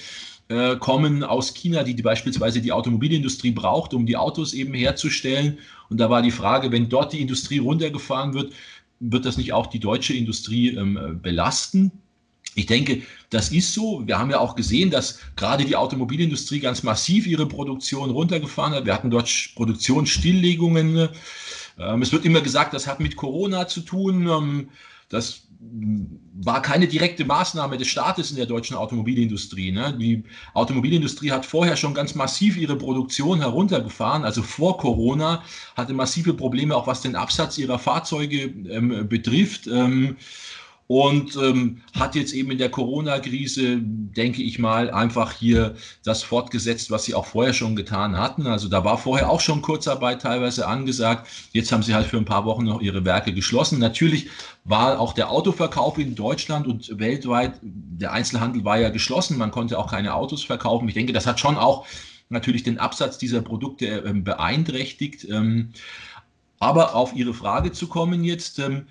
[0.50, 5.60] äh, kommen aus China, die, die beispielsweise die Automobilindustrie braucht, um die Autos eben herzustellen.
[5.90, 8.54] Und da war die Frage, wenn dort die Industrie runtergefahren wird,
[9.00, 11.92] wird das nicht auch die deutsche Industrie ähm, belasten?
[12.56, 14.04] Ich denke, das ist so.
[14.06, 18.86] Wir haben ja auch gesehen, dass gerade die Automobilindustrie ganz massiv ihre Produktion runtergefahren hat.
[18.86, 21.10] Wir hatten dort Produktionsstilllegungen.
[21.78, 24.28] Ähm, es wird immer gesagt, das hat mit Corona zu tun.
[24.28, 24.70] Ähm,
[25.10, 25.44] das
[26.36, 29.72] war keine direkte Maßnahme des Staates in der deutschen Automobilindustrie.
[29.72, 29.96] Ne?
[29.98, 34.26] Die Automobilindustrie hat vorher schon ganz massiv ihre Produktion heruntergefahren.
[34.26, 35.44] Also vor Corona
[35.76, 39.68] hatte massive Probleme, auch was den Absatz ihrer Fahrzeuge ähm, betrifft.
[39.68, 40.18] Ähm,
[40.88, 46.92] und ähm, hat jetzt eben in der Corona-Krise, denke ich mal, einfach hier das fortgesetzt,
[46.92, 48.48] was sie auch vorher schon getan hatten.
[48.48, 51.28] Also da war vorher auch schon Kurzarbeit teilweise angesagt.
[51.54, 53.80] Jetzt haben sie halt für ein paar Wochen noch ihre Werke geschlossen.
[53.80, 54.30] Natürlich
[54.66, 59.38] war auch der Autoverkauf in Deutschland und weltweit, der Einzelhandel war ja geschlossen.
[59.38, 60.88] Man konnte auch keine Autos verkaufen.
[60.90, 61.86] Ich denke, das hat schon auch
[62.30, 65.26] natürlich den Absatz dieser Produkte äh, beeinträchtigt.
[65.30, 65.70] Ähm,
[66.60, 68.88] aber auf Ihre Frage zu kommen jetzt, ähm,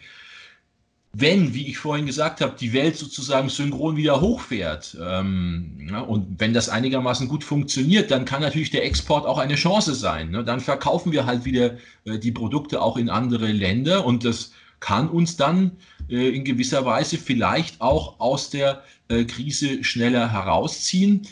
[1.14, 6.40] wenn, wie ich vorhin gesagt habe, die Welt sozusagen synchron wieder hochfährt ähm, ja, und
[6.40, 10.30] wenn das einigermaßen gut funktioniert, dann kann natürlich der Export auch eine Chance sein.
[10.30, 10.42] Ne?
[10.42, 15.08] Dann verkaufen wir halt wieder äh, die Produkte auch in andere Länder und das kann
[15.08, 15.72] uns dann
[16.08, 21.26] äh, in gewisser Weise vielleicht auch aus der äh, Krise schneller herausziehen.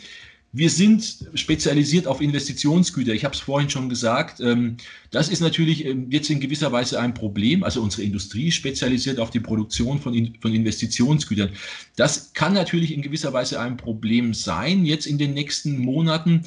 [0.53, 3.13] Wir sind spezialisiert auf Investitionsgüter.
[3.13, 4.41] Ich habe es vorhin schon gesagt.
[4.41, 4.75] Ähm,
[5.09, 7.63] das ist natürlich ähm, jetzt in gewisser Weise ein Problem.
[7.63, 11.51] Also unsere Industrie spezialisiert auf die Produktion von, von Investitionsgütern.
[11.95, 16.43] Das kann natürlich in gewisser Weise ein Problem sein jetzt in den nächsten Monaten,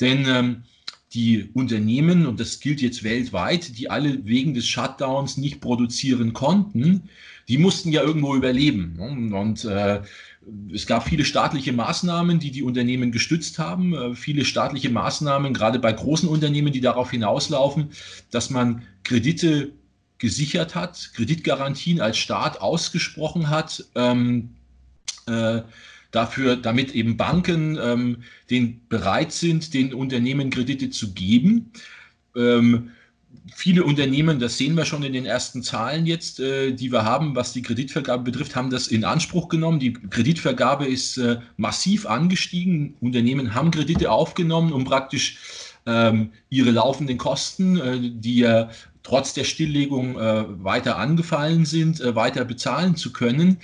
[0.00, 0.62] denn ähm,
[1.12, 7.08] die Unternehmen, und das gilt jetzt weltweit, die alle wegen des Shutdowns nicht produzieren konnten,
[7.46, 8.98] die mussten ja irgendwo überleben.
[9.32, 10.00] Und äh,
[10.72, 15.78] es gab viele staatliche Maßnahmen, die die Unternehmen gestützt haben, äh, viele staatliche Maßnahmen, gerade
[15.78, 17.90] bei großen Unternehmen, die darauf hinauslaufen,
[18.30, 19.72] dass man Kredite
[20.18, 23.84] gesichert hat, Kreditgarantien als Staat ausgesprochen hat.
[23.94, 24.50] Ähm,
[25.26, 25.62] äh,
[26.10, 31.72] dafür, damit eben Banken ähm, den bereit sind, den Unternehmen Kredite zu geben.
[32.36, 32.90] Ähm,
[33.52, 37.36] viele Unternehmen, das sehen wir schon in den ersten Zahlen jetzt, äh, die wir haben,
[37.36, 39.80] was die Kreditvergabe betrifft, haben das in Anspruch genommen.
[39.80, 42.96] Die Kreditvergabe ist äh, massiv angestiegen.
[43.00, 45.38] Unternehmen haben Kredite aufgenommen, um praktisch
[45.86, 48.70] ähm, ihre laufenden Kosten, äh, die ja
[49.02, 53.58] trotz der Stilllegung äh, weiter angefallen sind, äh, weiter bezahlen zu können.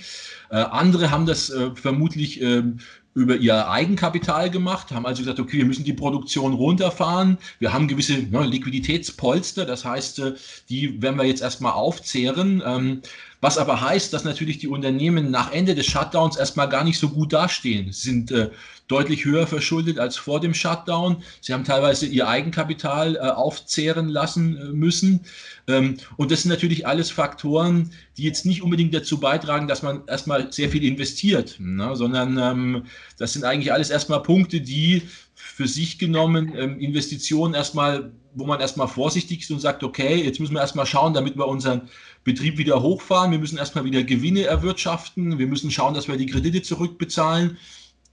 [0.51, 2.77] Äh, andere haben das vermutlich ähm,
[3.13, 7.37] über ihr Eigenkapital gemacht, haben also gesagt, okay, wir müssen die Produktion runterfahren.
[7.59, 10.33] Wir haben gewisse ne, Liquiditätspolster, das heißt, äh,
[10.69, 12.63] die werden wir jetzt erstmal aufzehren.
[12.65, 13.01] Ähm,
[13.41, 17.09] was aber heißt, dass natürlich die Unternehmen nach Ende des Shutdowns erstmal gar nicht so
[17.09, 17.91] gut dastehen.
[17.91, 18.51] Sie sind äh,
[18.87, 21.23] deutlich höher verschuldet als vor dem Shutdown.
[21.41, 25.21] Sie haben teilweise ihr Eigenkapital äh, aufzehren lassen äh, müssen.
[25.67, 30.03] Ähm, und das sind natürlich alles Faktoren, die jetzt nicht unbedingt dazu beitragen, dass man
[30.07, 31.95] erstmal sehr viel investiert, ne?
[31.95, 32.85] sondern ähm,
[33.17, 35.03] das sind eigentlich alles erstmal Punkte, die
[35.43, 40.39] für sich genommen ähm, Investitionen erstmal, wo man erstmal vorsichtig ist und sagt, okay, jetzt
[40.39, 41.89] müssen wir erstmal schauen, damit wir unseren
[42.23, 43.31] Betrieb wieder hochfahren.
[43.31, 45.39] Wir müssen erstmal wieder Gewinne erwirtschaften.
[45.39, 47.57] Wir müssen schauen, dass wir die Kredite zurückbezahlen.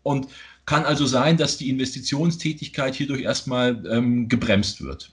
[0.02, 0.28] Und
[0.66, 5.12] kann also sein, dass die Investitionstätigkeit hierdurch erstmal ähm, gebremst wird.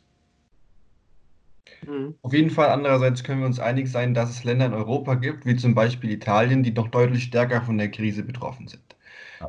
[1.88, 2.16] Mhm.
[2.22, 5.46] Auf jeden Fall, andererseits können wir uns einig sein, dass es Länder in Europa gibt,
[5.46, 8.85] wie zum Beispiel Italien, die noch deutlich stärker von der Krise betroffen sind.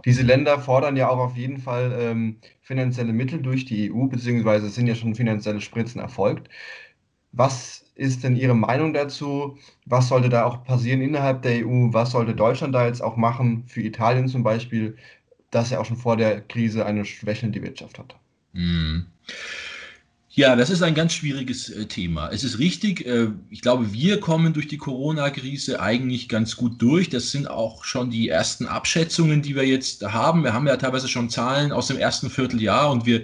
[0.05, 4.69] Diese Länder fordern ja auch auf jeden Fall ähm, finanzielle Mittel durch die EU, beziehungsweise
[4.69, 6.49] sind ja schon finanzielle Spritzen erfolgt.
[7.33, 9.59] Was ist denn Ihre Meinung dazu?
[9.85, 11.93] Was sollte da auch passieren innerhalb der EU?
[11.93, 14.97] Was sollte Deutschland da jetzt auch machen, für Italien zum Beispiel,
[15.51, 18.17] das ja auch schon vor der Krise eine schwächelnde Wirtschaft hat?
[18.53, 19.07] Mhm.
[20.38, 22.29] Ja, das ist ein ganz schwieriges äh, Thema.
[22.29, 27.09] Es ist richtig, äh, ich glaube, wir kommen durch die Corona-Krise eigentlich ganz gut durch.
[27.09, 30.44] Das sind auch schon die ersten Abschätzungen, die wir jetzt haben.
[30.44, 33.22] Wir haben ja teilweise schon Zahlen aus dem ersten Vierteljahr und wir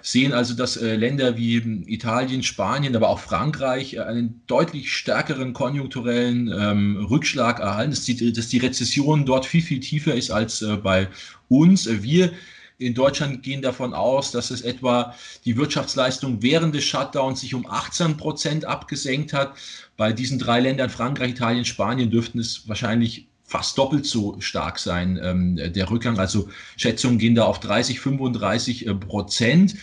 [0.00, 1.56] sehen also, dass äh, Länder wie
[1.88, 8.46] Italien, Spanien, aber auch Frankreich einen deutlich stärkeren konjunkturellen ähm, Rückschlag erhalten, dass die, dass
[8.46, 11.08] die Rezession dort viel, viel tiefer ist als bei
[11.48, 11.88] uns.
[12.04, 12.30] Wir
[12.78, 17.66] in Deutschland gehen davon aus, dass es etwa die Wirtschaftsleistung während des Shutdowns sich um
[17.66, 19.54] 18 Prozent abgesenkt hat.
[19.96, 25.20] Bei diesen drei Ländern, Frankreich, Italien, Spanien, dürften es wahrscheinlich fast doppelt so stark sein,
[25.22, 26.18] ähm, der Rückgang.
[26.18, 29.76] Also Schätzungen gehen da auf 30, 35 äh, Prozent.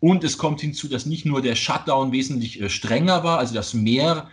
[0.00, 3.72] Und es kommt hinzu, dass nicht nur der Shutdown wesentlich äh, strenger war, also dass
[3.72, 4.28] mehr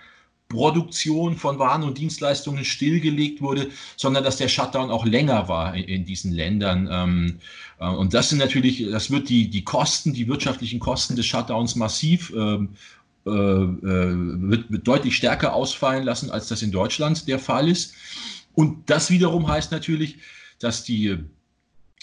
[0.54, 5.84] Produktion von Waren und Dienstleistungen stillgelegt wurde, sondern dass der Shutdown auch länger war in,
[5.84, 6.88] in diesen Ländern.
[6.90, 7.40] Ähm,
[7.80, 11.76] äh, und das sind natürlich, das wird die, die Kosten, die wirtschaftlichen Kosten des Shutdowns
[11.76, 12.70] massiv ähm,
[13.26, 17.96] äh, äh, wird, wird deutlich stärker ausfallen lassen, als das in Deutschland der Fall ist.
[18.54, 20.18] Und das wiederum heißt natürlich,
[20.60, 21.18] dass die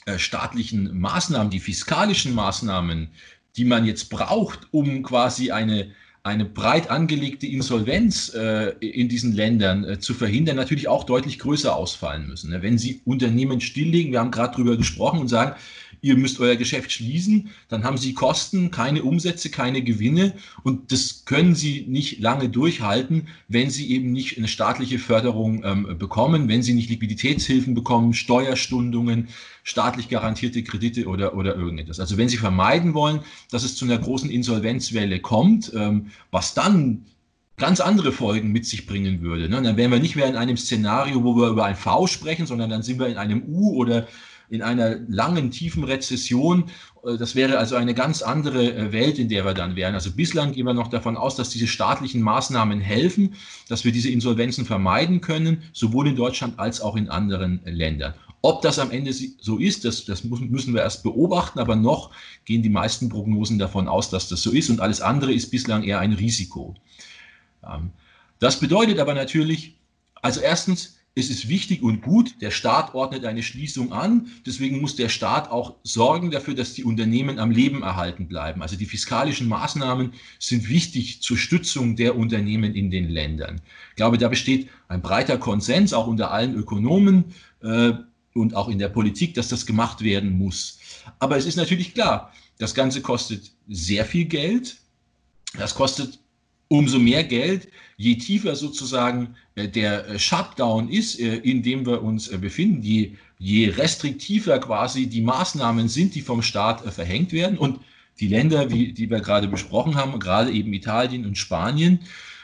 [0.07, 3.11] äh, staatlichen Maßnahmen, die fiskalischen Maßnahmen,
[3.57, 9.85] die man jetzt braucht, um quasi eine eine breit angelegte Insolvenz äh, in diesen Ländern
[9.85, 12.51] äh, zu verhindern, natürlich auch deutlich größer ausfallen müssen.
[12.51, 12.63] Ne?
[12.63, 15.55] Wenn Sie Unternehmen stilllegen, wir haben gerade darüber gesprochen und sagen,
[16.03, 21.25] ihr müsst euer Geschäft schließen, dann haben sie Kosten, keine Umsätze, keine Gewinne und das
[21.25, 26.63] können sie nicht lange durchhalten, wenn sie eben nicht eine staatliche Förderung ähm, bekommen, wenn
[26.63, 29.29] sie nicht Liquiditätshilfen bekommen, Steuerstundungen,
[29.65, 32.01] staatlich garantierte Kredite oder, oder irgendetwas.
[32.01, 33.21] Also wenn sie vermeiden wollen,
[33.51, 37.07] dass es zu einer großen Insolvenzwelle kommt, ähm, was dann
[37.57, 39.49] ganz andere Folgen mit sich bringen würde.
[39.49, 39.63] Ne?
[39.63, 42.71] Dann wären wir nicht mehr in einem Szenario, wo wir über ein V sprechen, sondern
[42.71, 44.09] dann sind wir in einem U oder
[44.49, 46.65] in einer langen, tiefen Rezession.
[47.05, 49.95] Äh, das wäre also eine ganz andere äh, Welt, in der wir dann wären.
[49.95, 53.35] Also bislang gehen wir noch davon aus, dass diese staatlichen Maßnahmen helfen,
[53.69, 58.15] dass wir diese Insolvenzen vermeiden können, sowohl in Deutschland als auch in anderen Ländern.
[58.43, 62.11] Ob das am Ende so ist, das, das müssen wir erst beobachten, aber noch
[62.47, 65.83] gehen die meisten Prognosen davon aus, dass das so ist und alles andere ist bislang
[65.83, 66.75] eher ein Risiko.
[67.63, 67.91] Ähm,
[68.39, 69.77] das bedeutet aber natürlich,
[70.23, 74.29] also erstens, es ist wichtig und gut, der Staat ordnet eine Schließung an.
[74.47, 78.63] Deswegen muss der Staat auch sorgen dafür, dass die Unternehmen am Leben erhalten bleiben.
[78.63, 83.61] Also die fiskalischen Maßnahmen sind wichtig zur Stützung der Unternehmen in den Ländern.
[83.91, 87.93] Ich glaube, da besteht ein breiter Konsens, auch unter allen Ökonomen äh,
[88.35, 90.79] und auch in der Politik, dass das gemacht werden muss.
[91.19, 94.77] Aber es ist natürlich klar, das Ganze kostet sehr viel Geld.
[95.59, 96.19] Das kostet
[96.69, 102.01] umso mehr Geld, je tiefer sozusagen äh, der äh, Shutdown ist, äh, in dem wir
[102.03, 107.59] uns befinden, je, je restriktiver quasi die Maßnahmen sind, die vom Staat verhängt werden.
[107.59, 107.81] Und
[108.21, 112.01] die Länder, wie, die wir gerade besprochen haben, gerade eben Italien und Spanien,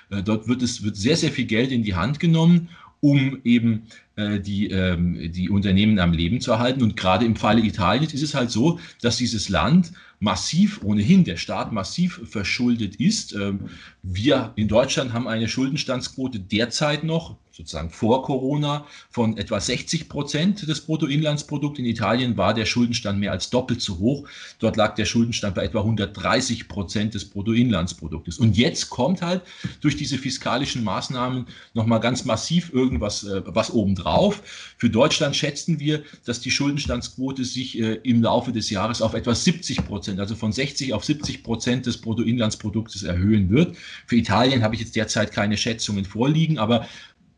[0.09, 2.71] dort wird es wird sehr, sehr viel Geld in die Hand genommen,
[3.01, 3.83] um eben
[4.17, 6.83] äh, die, ähm, die Unternehmen am Leben zu erhalten.
[6.83, 11.37] Und gerade im Falle Italiens ist es halt so, dass dieses Land massiv, ohnehin der
[11.37, 13.35] Staat massiv verschuldet ist.
[13.35, 13.69] Ähm,
[14.09, 20.69] wir in Deutschland haben eine Schuldenstandsquote derzeit noch, sozusagen vor Corona, von etwa 60 Prozent
[20.69, 21.79] des Bruttoinlandsprodukts.
[21.79, 24.29] In Italien war der Schuldenstand mehr als doppelt so hoch.
[24.59, 28.39] Dort lag der Schuldenstand bei etwa 130 Prozent des Bruttoinlandsproduktes.
[28.39, 29.43] Und jetzt kommt halt
[29.81, 34.43] durch diese fiskalischen Maßnahmen nochmal ganz massiv irgendwas äh, was obendrauf.
[34.77, 39.35] Für Deutschland schätzen wir, dass die Schuldenstandsquote sich äh, im Laufe des Jahres auf etwa
[39.35, 43.77] 70 Prozent also von 60 auf 70 Prozent des Bruttoinlandsproduktes erhöhen wird.
[44.07, 46.87] Für Italien habe ich jetzt derzeit keine Schätzungen vorliegen, aber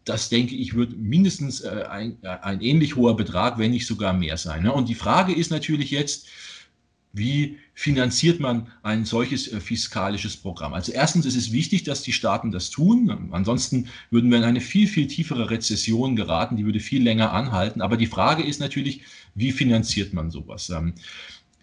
[0.05, 4.13] das denke ich, wird mindestens äh, ein, äh, ein, ähnlich hoher Betrag, wenn nicht sogar
[4.13, 4.63] mehr sein.
[4.63, 4.73] Ne?
[4.73, 6.27] Und die Frage ist natürlich jetzt,
[7.13, 10.75] wie finanziert man ein solches äh, fiskalisches Programm?
[10.75, 13.29] Also erstens ist es wichtig, dass die Staaten das tun.
[13.33, 17.83] Ansonsten würden wir in eine viel, viel tiefere Rezession geraten, die würde viel länger anhalten.
[17.83, 19.03] Aber die Frage ist natürlich,
[19.35, 20.71] wie finanziert man sowas?
[20.71, 20.95] Ähm,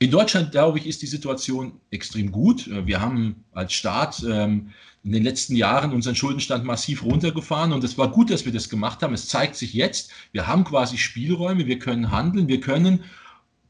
[0.05, 2.69] in Deutschland, glaube ich, ist die Situation extrem gut.
[2.85, 4.69] Wir haben als Staat ähm,
[5.03, 8.69] in den letzten Jahren unseren Schuldenstand massiv runtergefahren und es war gut, dass wir das
[8.69, 9.15] gemacht haben.
[9.15, 13.03] Es zeigt sich jetzt, wir haben quasi Spielräume, wir können handeln, wir können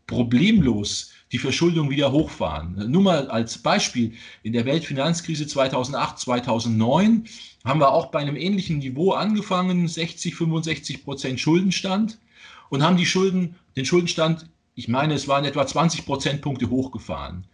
[0.07, 2.91] problemlos die Verschuldung wieder hochfahren.
[2.91, 4.11] Nur mal als Beispiel,
[4.43, 7.29] in der Weltfinanzkrise 2008, 2009
[7.63, 12.17] haben wir auch bei einem ähnlichen Niveau angefangen, 60, 65 Prozent Schuldenstand
[12.67, 17.47] und haben die Schulden, den Schuldenstand ich meine, es waren etwa 20 Prozentpunkte hochgefahren.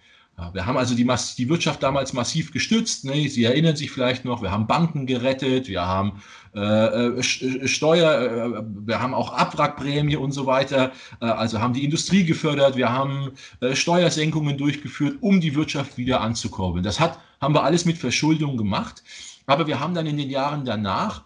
[0.53, 1.07] Wir haben also die,
[1.37, 3.05] die Wirtschaft damals massiv gestützt.
[3.05, 3.29] Ne?
[3.29, 6.23] Sie erinnern sich vielleicht noch, wir haben Banken gerettet, wir haben
[6.55, 10.93] äh, äh, äh Steuer, äh, wir haben auch Abwrackprämie und so weiter.
[11.19, 16.21] Äh, also haben die Industrie gefördert, wir haben äh, Steuersenkungen durchgeführt, um die Wirtschaft wieder
[16.21, 16.83] anzukurbeln.
[16.83, 19.03] Das hat, haben wir alles mit Verschuldung gemacht.
[19.45, 21.23] Aber wir haben dann in den Jahren danach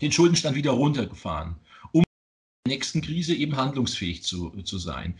[0.00, 1.56] den Schuldenstand wieder runtergefahren
[2.66, 5.14] nächsten Krise eben handlungsfähig zu, zu sein.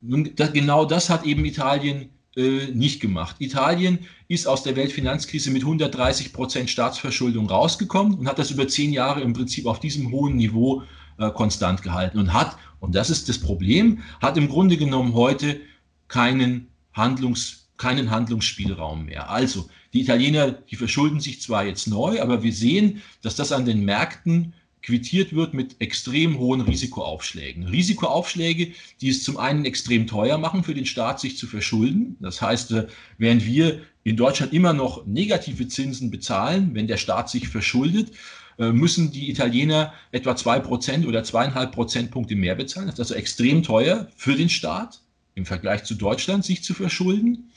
[0.00, 3.36] Nun, das, genau das hat eben Italien äh, nicht gemacht.
[3.40, 8.92] Italien ist aus der Weltfinanzkrise mit 130 Prozent Staatsverschuldung rausgekommen und hat das über zehn
[8.92, 10.82] Jahre im Prinzip auf diesem hohen Niveau
[11.18, 15.60] äh, konstant gehalten und hat, und das ist das Problem, hat im Grunde genommen heute
[16.06, 19.30] keinen Handlungs, keinen Handlungsspielraum mehr.
[19.30, 23.64] Also die Italiener, die verschulden sich zwar jetzt neu, aber wir sehen, dass das an
[23.64, 24.54] den Märkten
[24.84, 27.66] quittiert wird mit extrem hohen Risikoaufschlägen.
[27.66, 32.16] Risikoaufschläge, die es zum einen extrem teuer machen für den Staat, sich zu verschulden.
[32.20, 32.86] Das heißt, äh,
[33.16, 38.12] während wir in Deutschland immer noch negative Zinsen bezahlen, wenn der Staat sich verschuldet,
[38.58, 42.86] äh, müssen die Italiener etwa zwei Prozent oder zweieinhalb Prozentpunkte mehr bezahlen.
[42.86, 45.00] Das ist also extrem teuer für den Staat
[45.34, 47.50] im Vergleich zu Deutschland, sich zu verschulden.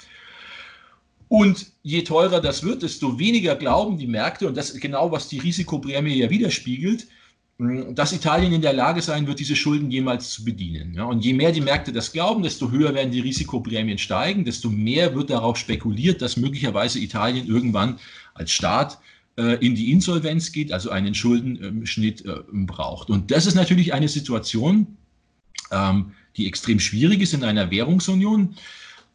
[1.27, 5.27] Und je teurer das wird, desto weniger glauben die Märkte, und das ist genau, was
[5.27, 7.07] die Risikoprämie ja widerspiegelt,
[7.59, 10.93] dass Italien in der Lage sein wird, diese Schulden jemals zu bedienen.
[10.93, 14.69] Ja, und je mehr die Märkte das glauben, desto höher werden die Risikoprämien steigen, desto
[14.69, 17.97] mehr wird darauf spekuliert, dass möglicherweise Italien irgendwann
[18.35, 18.99] als Staat
[19.37, 23.09] äh, in die Insolvenz geht, also einen Schuldenschnitt äh, braucht.
[23.09, 24.95] Und das ist natürlich eine Situation,
[25.71, 28.55] ähm, die extrem schwierig ist in einer Währungsunion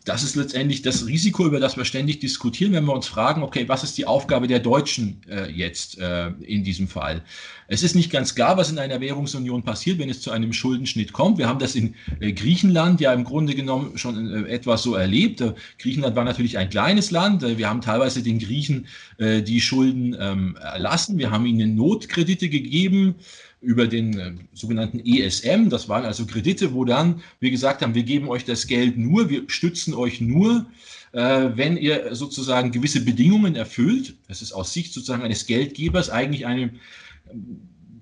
[0.05, 3.69] das ist letztendlich das Risiko, über das wir ständig diskutieren, wenn wir uns fragen, okay,
[3.69, 7.23] was ist die Aufgabe der Deutschen äh, jetzt äh, in diesem Fall?
[7.69, 11.13] Es ist nicht ganz klar, was in einer Währungsunion passiert, wenn es zu einem Schuldenschnitt
[11.13, 11.39] kommt.
[11.39, 15.41] Wir haben das in äh, Griechenland ja im Grunde genommen schon äh, etwas so erlebt.
[15.41, 17.45] Äh, Griechenland war natürlich ein kleines Land.
[17.45, 18.87] Äh, wir haben teilweise den Griechen
[19.19, 21.17] die Schulden ähm, erlassen.
[21.17, 23.15] Wir haben ihnen Notkredite gegeben
[23.63, 25.69] über den äh, sogenannten ESM.
[25.71, 29.31] Das waren also Kredite, wo dann wir gesagt haben, wir geben euch das Geld nur,
[29.31, 30.67] wir stützen euch nur,
[31.13, 34.15] äh, wenn ihr sozusagen gewisse Bedingungen erfüllt.
[34.29, 36.71] Das ist aus Sicht sozusagen eines Geldgebers eigentlich eine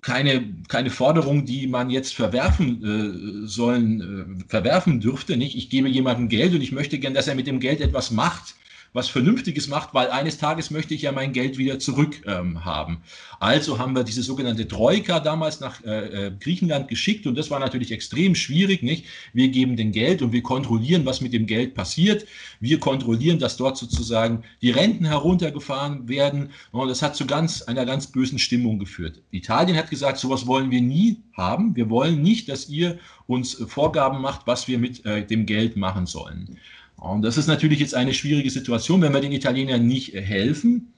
[0.02, 5.36] keine, keine Forderung, die man jetzt verwerfen äh, sollen, äh, verwerfen dürfte.
[5.36, 5.56] Nicht?
[5.56, 8.54] Ich gebe jemandem Geld und ich möchte gern, dass er mit dem Geld etwas macht
[8.93, 13.03] was Vernünftiges macht, weil eines Tages möchte ich ja mein Geld wieder zurück ähm, haben.
[13.38, 17.61] Also haben wir diese sogenannte Troika damals nach äh, äh, Griechenland geschickt und das war
[17.61, 19.07] natürlich extrem schwierig, nicht?
[19.32, 22.26] Wir geben den Geld und wir kontrollieren, was mit dem Geld passiert.
[22.59, 27.86] Wir kontrollieren, dass dort sozusagen die Renten heruntergefahren werden und das hat zu ganz einer
[27.86, 29.20] ganz bösen Stimmung geführt.
[29.30, 31.76] Italien hat gesagt, sowas wollen wir nie haben.
[31.76, 36.07] Wir wollen nicht, dass ihr uns Vorgaben macht, was wir mit äh, dem Geld machen
[36.07, 36.59] sollen.
[37.01, 40.92] Und das ist natürlich jetzt eine schwierige Situation, wenn wir den Italienern nicht helfen.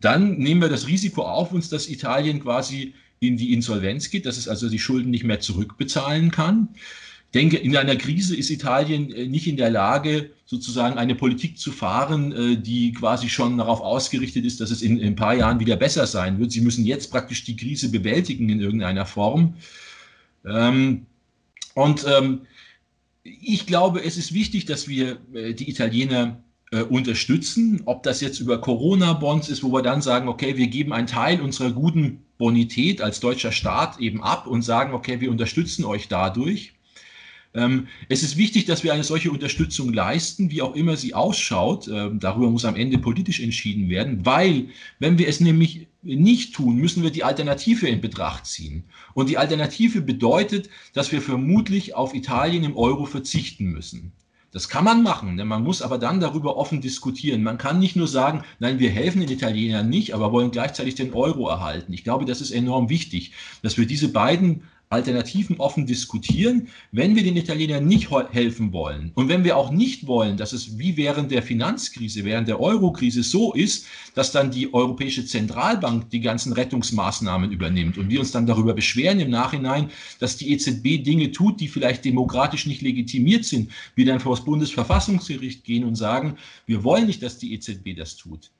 [0.00, 4.38] Dann nehmen wir das Risiko auf uns, dass Italien quasi in die Insolvenz geht, dass
[4.38, 6.68] es also die Schulden nicht mehr zurückbezahlen kann.
[7.26, 11.58] Ich denke, in einer Krise ist Italien äh, nicht in der Lage, sozusagen eine Politik
[11.58, 15.60] zu fahren, äh, die quasi schon darauf ausgerichtet ist, dass es in, ein paar Jahren
[15.60, 16.50] wieder besser sein wird.
[16.50, 19.54] Sie müssen jetzt praktisch die Krise bewältigen in irgendeiner Form.
[20.44, 21.06] Ähm,
[21.74, 22.40] und ähm,
[23.22, 26.42] ich glaube, es ist wichtig, dass wir äh, die Italiener
[26.72, 30.92] äh, unterstützen, ob das jetzt über Corona-Bonds ist, wo wir dann sagen, okay, wir geben
[30.92, 35.84] einen Teil unserer guten Bonität als deutscher Staat eben ab und sagen, okay, wir unterstützen
[35.84, 36.72] euch dadurch.
[37.52, 41.88] Ähm, es ist wichtig, dass wir eine solche Unterstützung leisten, wie auch immer sie ausschaut.
[41.88, 44.68] Ähm, darüber muss am Ende politisch entschieden werden, weil
[45.00, 48.84] wenn wir es nämlich nicht tun, müssen wir die Alternative in Betracht ziehen.
[49.14, 54.12] Und die Alternative bedeutet, dass wir vermutlich auf Italien im Euro verzichten müssen.
[54.52, 57.44] Das kann man machen, denn man muss aber dann darüber offen diskutieren.
[57.44, 61.12] Man kann nicht nur sagen, nein, wir helfen den Italienern nicht, aber wollen gleichzeitig den
[61.12, 61.92] Euro erhalten.
[61.92, 63.32] Ich glaube, das ist enorm wichtig,
[63.62, 69.28] dass wir diese beiden Alternativen offen diskutieren, wenn wir den Italienern nicht helfen wollen und
[69.28, 73.54] wenn wir auch nicht wollen, dass es wie während der Finanzkrise, während der Eurokrise so
[73.54, 73.86] ist,
[74.16, 79.20] dass dann die Europäische Zentralbank die ganzen Rettungsmaßnahmen übernimmt und wir uns dann darüber beschweren
[79.20, 84.18] im Nachhinein, dass die EZB Dinge tut, die vielleicht demokratisch nicht legitimiert sind, wir dann
[84.18, 86.36] vor das Bundesverfassungsgericht gehen und sagen,
[86.66, 88.50] wir wollen nicht, dass die EZB das tut.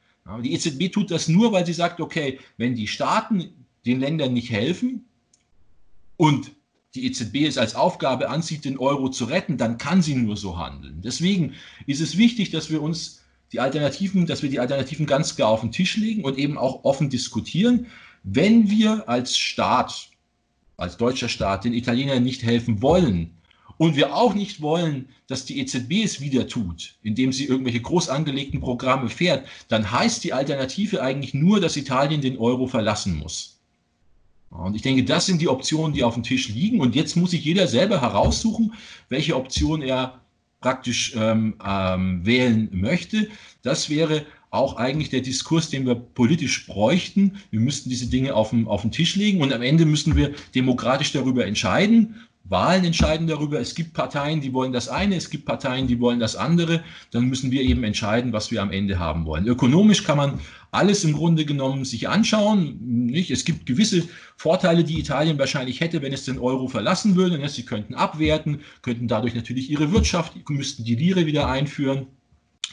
[0.45, 3.51] die EZB tut das nur, weil sie sagt, okay, wenn die Staaten
[3.85, 5.07] den Ländern nicht helfen,
[6.21, 6.53] und
[6.95, 10.59] die EZB es als Aufgabe ansieht, den Euro zu retten, dann kann sie nur so
[10.59, 11.01] handeln.
[11.01, 11.55] Deswegen
[11.87, 15.63] ist es wichtig, dass wir uns die Alternativen, dass wir die Alternativen ganz klar auf
[15.63, 17.87] den Tisch legen und eben auch offen diskutieren.
[18.23, 20.11] Wenn wir als Staat,
[20.77, 23.31] als deutscher Staat, den Italienern nicht helfen wollen
[23.79, 28.11] und wir auch nicht wollen, dass die EZB es wieder tut, indem sie irgendwelche groß
[28.11, 33.50] angelegten Programme fährt, dann heißt die Alternative eigentlich nur, dass Italien den Euro verlassen muss.
[34.51, 36.81] Und ich denke, das sind die Optionen, die auf dem Tisch liegen.
[36.81, 38.75] Und jetzt muss sich jeder selber heraussuchen,
[39.09, 40.21] welche Option er
[40.61, 43.29] praktisch ähm, ähm, wählen möchte.
[43.63, 47.39] Das wäre auch eigentlich der Diskurs, den wir politisch bräuchten.
[47.51, 50.35] Wir müssten diese Dinge auf den, auf den Tisch legen und am Ende müssen wir
[50.55, 52.17] demokratisch darüber entscheiden.
[52.45, 53.61] Wahlen entscheiden darüber.
[53.61, 56.83] Es gibt Parteien, die wollen das eine, es gibt Parteien, die wollen das andere.
[57.13, 59.47] Dann müssen wir eben entscheiden, was wir am Ende haben wollen.
[59.47, 60.41] Ökonomisch kann man
[60.73, 62.79] alles im Grunde genommen sich anschauen.
[63.07, 63.31] Nicht?
[63.31, 64.03] Es gibt gewisse
[64.37, 67.49] Vorteile, die Italien wahrscheinlich hätte, wenn es den Euro verlassen würde.
[67.49, 72.07] Sie könnten abwerten, könnten dadurch natürlich ihre Wirtschaft, müssten die Lire wieder einführen,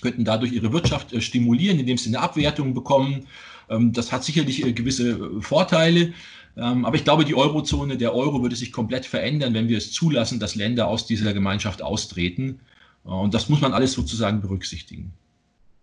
[0.01, 3.27] könnten dadurch ihre Wirtschaft äh, stimulieren, indem sie eine Abwertung bekommen.
[3.69, 6.13] Ähm, das hat sicherlich äh, gewisse äh, Vorteile.
[6.57, 9.91] Ähm, aber ich glaube, die Eurozone, der Euro würde sich komplett verändern, wenn wir es
[9.91, 12.59] zulassen, dass Länder aus dieser Gemeinschaft austreten.
[13.05, 15.13] Äh, und das muss man alles sozusagen berücksichtigen.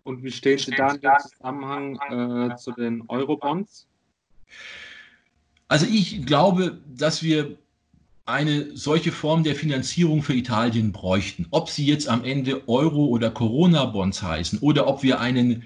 [0.02, 3.86] Und wie stehen Sie da im Zusammenhang äh, zu den Eurobonds?
[5.68, 7.56] Also ich glaube, dass wir
[8.26, 11.46] eine solche Form der Finanzierung für Italien bräuchten.
[11.50, 15.62] Ob sie jetzt am Ende Euro- oder Corona-Bonds heißen oder ob wir einen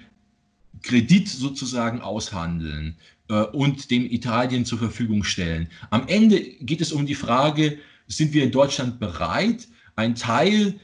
[0.83, 2.97] Kredit sozusagen aushandeln
[3.29, 5.69] und dem Italien zur Verfügung stellen.
[5.91, 7.77] Am Ende geht es um die Frage,
[8.07, 10.79] sind wir in Deutschland bereit, einen Teil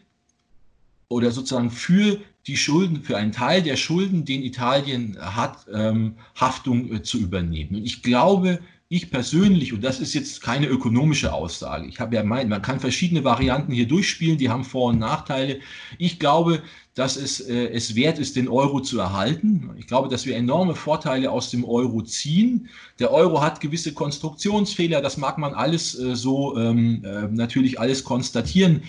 [1.07, 6.93] oder sozusagen für die Schulden, für einen Teil der Schulden, den Italien hat, ähm, Haftung
[6.93, 7.75] äh, zu übernehmen.
[7.75, 12.23] Und ich glaube, ich persönlich, und das ist jetzt keine ökonomische Aussage, ich habe ja
[12.23, 15.59] meint, man kann verschiedene Varianten hier durchspielen, die haben Vor- und Nachteile.
[15.97, 16.61] Ich glaube,
[16.95, 19.71] dass es, äh, es wert ist, den Euro zu erhalten.
[19.77, 22.69] Ich glaube, dass wir enorme Vorteile aus dem Euro ziehen.
[22.99, 28.05] Der Euro hat gewisse Konstruktionsfehler, das mag man alles äh, so ähm, äh, natürlich alles
[28.05, 28.83] konstatieren.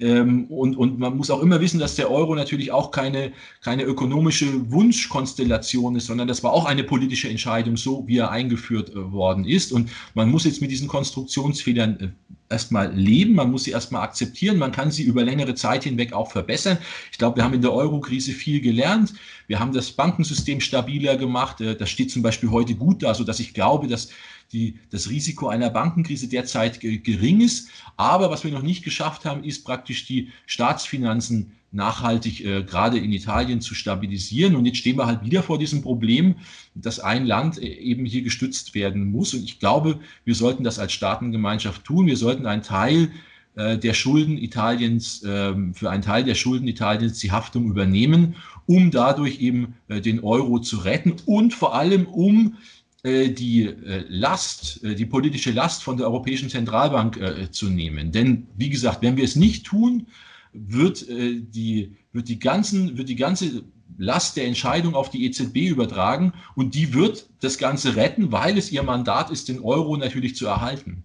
[0.00, 3.84] Ähm, und, und man muss auch immer wissen, dass der Euro natürlich auch keine, keine
[3.84, 9.12] ökonomische Wunschkonstellation ist, sondern das war auch eine politische Entscheidung, so wie er eingeführt äh,
[9.12, 9.70] worden ist.
[9.70, 12.08] Und man muss jetzt mit diesen Konstruktionsfehlern äh,
[12.52, 16.30] erstmal leben, man muss sie erstmal akzeptieren, man kann sie über längere Zeit hinweg auch
[16.30, 16.78] verbessern.
[17.10, 19.14] Ich glaube, wir haben in der Euro-Krise viel gelernt.
[19.48, 21.60] Wir haben das Bankensystem stabiler gemacht.
[21.60, 24.10] Äh, das steht zum Beispiel heute gut da, sodass ich glaube, dass
[24.52, 27.68] die, das Risiko einer Bankenkrise derzeit gering ist.
[27.96, 33.12] Aber was wir noch nicht geschafft haben, ist praktisch die Staatsfinanzen nachhaltig äh, gerade in
[33.12, 34.56] Italien zu stabilisieren.
[34.56, 36.36] Und jetzt stehen wir halt wieder vor diesem Problem,
[36.74, 39.34] dass ein Land äh, eben hier gestützt werden muss.
[39.34, 42.06] Und ich glaube, wir sollten das als Staatengemeinschaft tun.
[42.06, 43.10] Wir sollten einen Teil
[43.54, 48.36] äh, der Schulden Italiens, ähm, für einen Teil der Schulden Italiens die Haftung übernehmen,
[48.66, 54.04] um dadurch eben äh, den Euro zu retten und vor allem um äh, die äh,
[54.08, 57.18] Last, äh, die politische Last von der Europäischen Zentralbank
[57.50, 58.12] zu nehmen.
[58.12, 60.06] Denn wie gesagt, wenn wir es nicht tun,
[60.52, 63.64] wird die, wird die, ganzen, wird die ganze
[63.98, 68.70] Last der Entscheidung auf die EZB übertragen und die wird das Ganze retten, weil es
[68.70, 71.04] ihr Mandat ist, den Euro natürlich zu erhalten.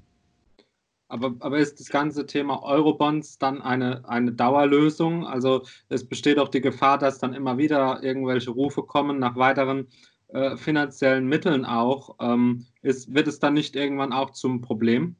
[1.09, 5.25] Aber, aber ist das ganze Thema Eurobonds dann eine, eine Dauerlösung?
[5.25, 9.87] Also es besteht auch die Gefahr, dass dann immer wieder irgendwelche Rufe kommen nach weiteren
[10.29, 15.15] äh, finanziellen Mitteln auch, ähm, ist, wird es dann nicht irgendwann auch zum Problem?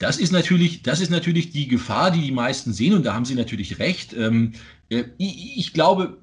[0.00, 3.26] Das ist natürlich, das ist natürlich die Gefahr, die die meisten sehen, und da haben
[3.26, 4.14] Sie natürlich recht.
[4.14, 4.52] Ähm,
[4.88, 6.18] äh, ich, ich, glaube,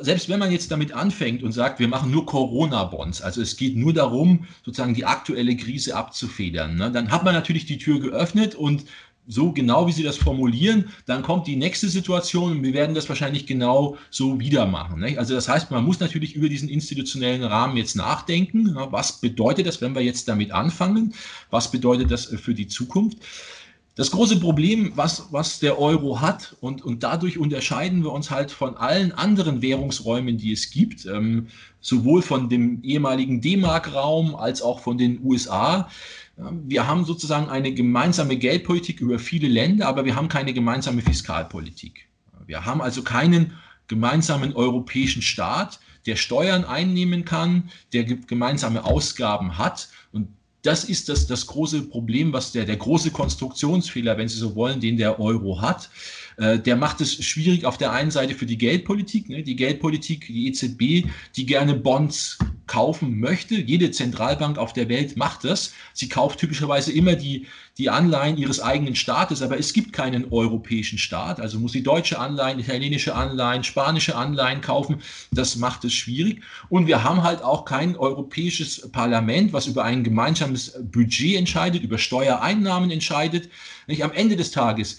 [0.00, 3.74] selbst wenn man jetzt damit anfängt und sagt, wir machen nur Corona-Bonds, also es geht
[3.74, 8.54] nur darum, sozusagen die aktuelle Krise abzufedern, ne, dann hat man natürlich die Tür geöffnet
[8.54, 8.84] und
[9.28, 13.08] so genau, wie Sie das formulieren, dann kommt die nächste Situation und wir werden das
[13.08, 15.00] wahrscheinlich genau so wieder machen.
[15.00, 15.18] Nicht?
[15.18, 18.76] Also das heißt, man muss natürlich über diesen institutionellen Rahmen jetzt nachdenken.
[18.90, 21.14] Was bedeutet das, wenn wir jetzt damit anfangen?
[21.50, 23.18] Was bedeutet das für die Zukunft?
[23.96, 28.50] Das große Problem, was, was der Euro hat, und, und dadurch unterscheiden wir uns halt
[28.50, 31.46] von allen anderen Währungsräumen, die es gibt, ähm,
[31.80, 35.88] sowohl von dem ehemaligen D-Mark-Raum als auch von den USA,
[36.36, 42.08] wir haben sozusagen eine gemeinsame Geldpolitik über viele Länder, aber wir haben keine gemeinsame Fiskalpolitik.
[42.46, 43.54] Wir haben also keinen
[43.88, 49.88] gemeinsamen europäischen Staat, der Steuern einnehmen kann, der gemeinsame Ausgaben hat.
[50.12, 50.28] Und
[50.62, 54.80] das ist das, das große Problem, was der, der große Konstruktionsfehler, wenn Sie so wollen,
[54.80, 55.90] den der Euro hat.
[56.36, 59.42] Äh, der macht es schwierig auf der einen Seite für die Geldpolitik, ne?
[59.42, 63.54] die Geldpolitik, die EZB, die gerne Bonds kaufen möchte.
[63.54, 65.72] Jede Zentralbank auf der Welt macht das.
[65.94, 67.46] Sie kauft typischerweise immer die,
[67.78, 71.40] die Anleihen ihres eigenen Staates, aber es gibt keinen europäischen Staat.
[71.40, 75.00] Also muss sie deutsche Anleihen, italienische Anleihen, spanische Anleihen kaufen.
[75.30, 76.42] Das macht es schwierig.
[76.68, 81.98] Und wir haben halt auch kein europäisches Parlament, was über ein gemeinsames Budget entscheidet, über
[81.98, 83.48] Steuereinnahmen entscheidet.
[83.86, 84.02] Nicht?
[84.02, 84.98] Am Ende des Tages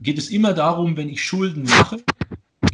[0.00, 1.98] geht es immer darum, wenn ich Schulden mache,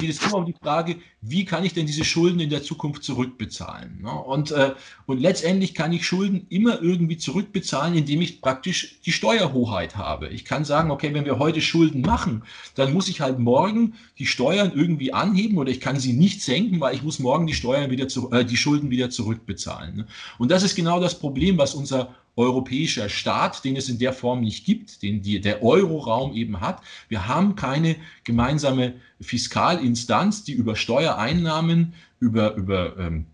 [0.03, 3.05] geht es immer um die Frage, wie kann ich denn diese Schulden in der Zukunft
[3.05, 4.05] zurückbezahlen?
[4.05, 4.75] Und, äh,
[5.07, 10.29] und letztendlich kann ich Schulden immer irgendwie zurückbezahlen, indem ich praktisch die Steuerhoheit habe.
[10.29, 12.43] Ich kann sagen, okay, wenn wir heute Schulden machen,
[12.75, 16.81] dann muss ich halt morgen die Steuern irgendwie anheben oder ich kann sie nicht senken,
[16.81, 19.97] weil ich muss morgen die Steuern wieder zu, äh, die Schulden wieder zurückbezahlen.
[19.97, 20.07] Ne?
[20.39, 24.41] Und das ist genau das Problem, was unser europäischer Staat, den es in der Form
[24.41, 26.81] nicht gibt, den die, der Euroraum eben hat.
[27.09, 33.27] Wir haben keine gemeinsame Fiskalinstanz, die über Steuereinnahmen, über, über, ähm,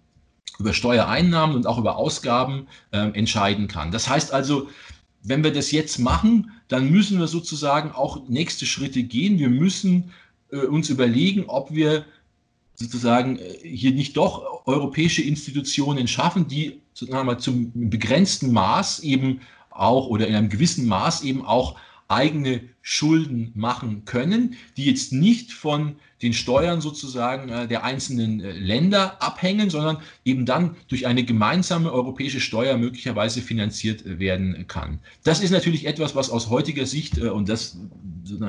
[0.58, 3.92] über Steuereinnahmen und auch über Ausgaben ähm, entscheiden kann.
[3.92, 4.68] Das heißt also,
[5.22, 9.38] wenn wir das jetzt machen, dann müssen wir sozusagen auch nächste Schritte gehen.
[9.38, 10.10] Wir müssen
[10.50, 12.04] äh, uns überlegen, ob wir
[12.78, 20.06] sozusagen hier nicht doch europäische Institutionen schaffen, die sozusagen mal zum begrenzten Maß eben auch
[20.06, 21.76] oder in einem gewissen Maß eben auch
[22.06, 28.52] eigene Schulden machen können, die jetzt nicht von den Steuern sozusagen äh, der einzelnen äh,
[28.52, 34.98] Länder abhängen, sondern eben dann durch eine gemeinsame europäische Steuer möglicherweise finanziert äh, werden kann.
[35.22, 37.78] Das ist natürlich etwas, was aus heutiger Sicht, und das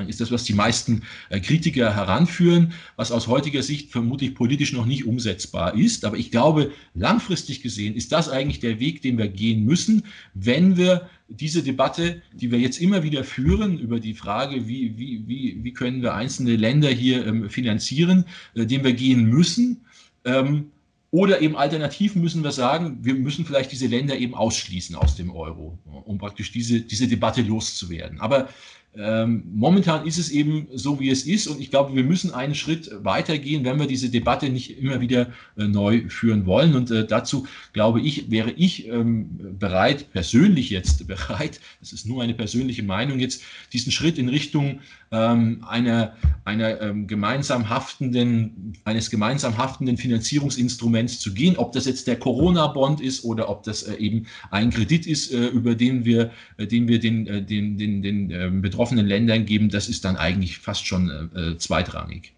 [0.08, 5.06] ist das, was die meisten Kritiker heranführen, was aus heutiger Sicht vermutlich politisch noch nicht
[5.06, 6.04] umsetzbar ist.
[6.04, 10.04] Aber ich glaube, langfristig gesehen ist das eigentlich der Weg, den wir gehen müssen,
[10.34, 15.22] wenn wir diese Debatte, die wir jetzt immer wieder führen über die Frage, wie, wie,
[15.28, 19.84] wie, wie können wir einzelne Länder hier ähm, finanzieren, äh, den wir gehen müssen.
[20.24, 20.70] Ähm,
[21.12, 25.32] oder eben alternativ müssen wir sagen, wir müssen vielleicht diese Länder eben ausschließen aus dem
[25.32, 28.20] Euro, um praktisch diese, diese Debatte loszuwerden.
[28.20, 28.48] Aber
[28.96, 31.46] ähm, momentan ist es eben so, wie es ist.
[31.46, 35.32] Und ich glaube, wir müssen einen Schritt weitergehen, wenn wir diese Debatte nicht immer wieder
[35.56, 36.74] äh, neu führen wollen.
[36.74, 42.22] Und äh, dazu, glaube ich, wäre ich ähm, bereit, persönlich jetzt bereit, das ist nur
[42.22, 43.42] eine persönliche Meinung, jetzt
[43.72, 44.80] diesen Schritt in Richtung
[45.12, 51.56] ähm, einer, einer ähm, gemeinsam haftenden, eines gemeinsam haftenden Finanzierungsinstruments zu gehen.
[51.56, 55.48] Ob das jetzt der Corona-Bond ist oder ob das äh, eben ein Kredit ist, äh,
[55.48, 59.68] über den wir, äh, den, wir den, äh, den, den, den ähm, betroffenen Ländern geben,
[59.68, 62.32] das ist dann eigentlich fast schon äh, zweitrangig.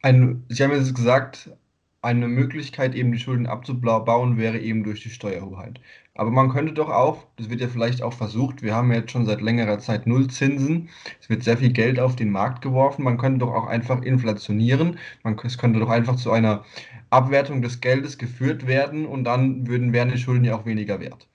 [0.00, 1.50] Ein, Sie haben jetzt gesagt,
[2.00, 5.78] eine Möglichkeit, eben die Schulden abzubauen, wäre eben durch die Steuerhoheit.
[6.14, 9.10] Aber man könnte doch auch, das wird ja vielleicht auch versucht, wir haben ja jetzt
[9.12, 10.90] schon seit längerer Zeit Nullzinsen,
[11.20, 14.98] es wird sehr viel Geld auf den Markt geworfen, man könnte doch auch einfach inflationieren,
[15.22, 16.64] man, es könnte doch einfach zu einer
[17.10, 21.28] Abwertung des Geldes geführt werden und dann würden, wären die Schulden ja auch weniger wert.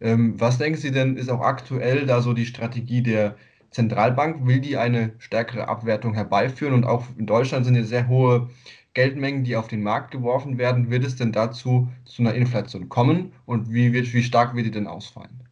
[0.00, 3.36] Ähm, was denken Sie denn, ist auch aktuell da so die Strategie der
[3.70, 4.46] Zentralbank?
[4.46, 6.74] Will die eine stärkere Abwertung herbeiführen?
[6.74, 8.50] Und auch in Deutschland sind ja sehr hohe
[8.96, 10.90] Geldmengen, die auf den Markt geworfen werden.
[10.90, 14.86] Wird es denn dazu zu einer Inflation kommen und wie, wie stark wird die denn
[14.86, 15.42] ausfallen?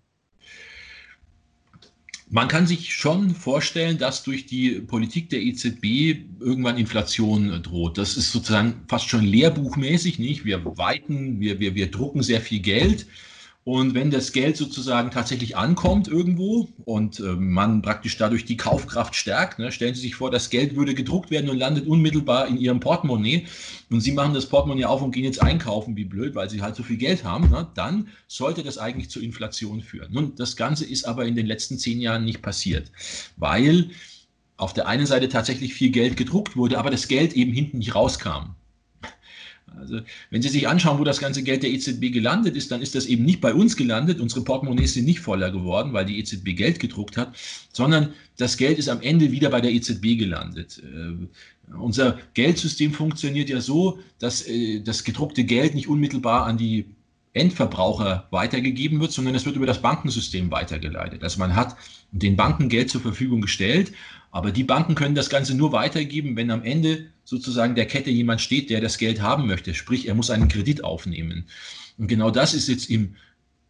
[2.30, 7.98] Man kann sich schon vorstellen, dass durch die Politik der EZB irgendwann Inflation droht.
[7.98, 10.46] Das ist sozusagen fast schon lehrbuchmäßig, nicht?
[10.46, 13.06] Wir weiten, wir, wir, wir drucken sehr viel Geld
[13.64, 19.14] und wenn das Geld sozusagen tatsächlich ankommt irgendwo und äh, man praktisch dadurch die Kaufkraft
[19.14, 22.58] stärkt, ne, stellen Sie sich vor, das Geld würde gedruckt werden und landet unmittelbar in
[22.58, 23.46] Ihrem Portemonnaie
[23.90, 26.76] und Sie machen das Portemonnaie auf und gehen jetzt einkaufen, wie blöd, weil Sie halt
[26.76, 30.12] so viel Geld haben, ne, dann sollte das eigentlich zur Inflation führen.
[30.12, 32.92] Nun, das Ganze ist aber in den letzten zehn Jahren nicht passiert,
[33.38, 33.90] weil
[34.58, 37.94] auf der einen Seite tatsächlich viel Geld gedruckt wurde, aber das Geld eben hinten nicht
[37.94, 38.54] rauskam.
[39.78, 40.00] Also
[40.30, 43.06] wenn Sie sich anschauen, wo das ganze Geld der EZB gelandet ist, dann ist das
[43.06, 44.20] eben nicht bei uns gelandet.
[44.20, 47.34] Unsere Portemonnaies sind nicht voller geworden, weil die EZB Geld gedruckt hat,
[47.72, 50.82] sondern das Geld ist am Ende wieder bei der EZB gelandet.
[50.82, 56.86] Äh, unser Geldsystem funktioniert ja so, dass äh, das gedruckte Geld nicht unmittelbar an die
[57.34, 61.22] Endverbraucher weitergegeben wird, sondern es wird über das Bankensystem weitergeleitet.
[61.22, 61.76] Also man hat
[62.12, 63.92] den Banken Geld zur Verfügung gestellt,
[64.30, 68.40] aber die Banken können das Ganze nur weitergeben, wenn am Ende sozusagen der Kette jemand
[68.40, 69.74] steht, der das Geld haben möchte.
[69.74, 71.46] Sprich, er muss einen Kredit aufnehmen.
[71.98, 73.16] Und genau das ist jetzt im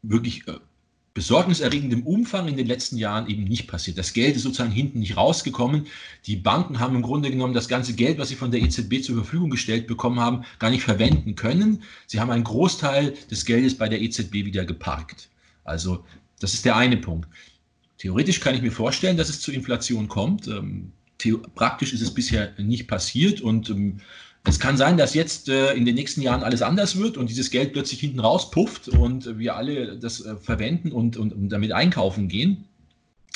[0.03, 0.55] wirklich äh,
[1.15, 3.97] besorgniserregendem Umfang in den letzten Jahren eben nicht passiert.
[3.97, 5.87] Das Geld ist sozusagen hinten nicht rausgekommen.
[6.27, 9.15] Die Banken haben im Grunde genommen das ganze Geld, was sie von der EZB zur
[9.15, 11.85] Verfügung gestellt bekommen haben, gar nicht verwenden können.
[12.07, 15.29] Sie haben einen Großteil des Geldes bei der EZB wieder geparkt.
[15.63, 16.05] Also
[16.41, 17.29] das ist der eine Punkt.
[17.99, 20.49] Theoretisch kann ich mir vorstellen, dass es zu Inflation kommt.
[21.55, 24.01] Praktisch ist es bisher nicht passiert und ähm,
[24.47, 27.51] es kann sein, dass jetzt äh, in den nächsten Jahren alles anders wird und dieses
[27.51, 31.73] Geld plötzlich hinten raus pufft und wir alle das äh, verwenden und, und, und damit
[31.73, 32.67] einkaufen gehen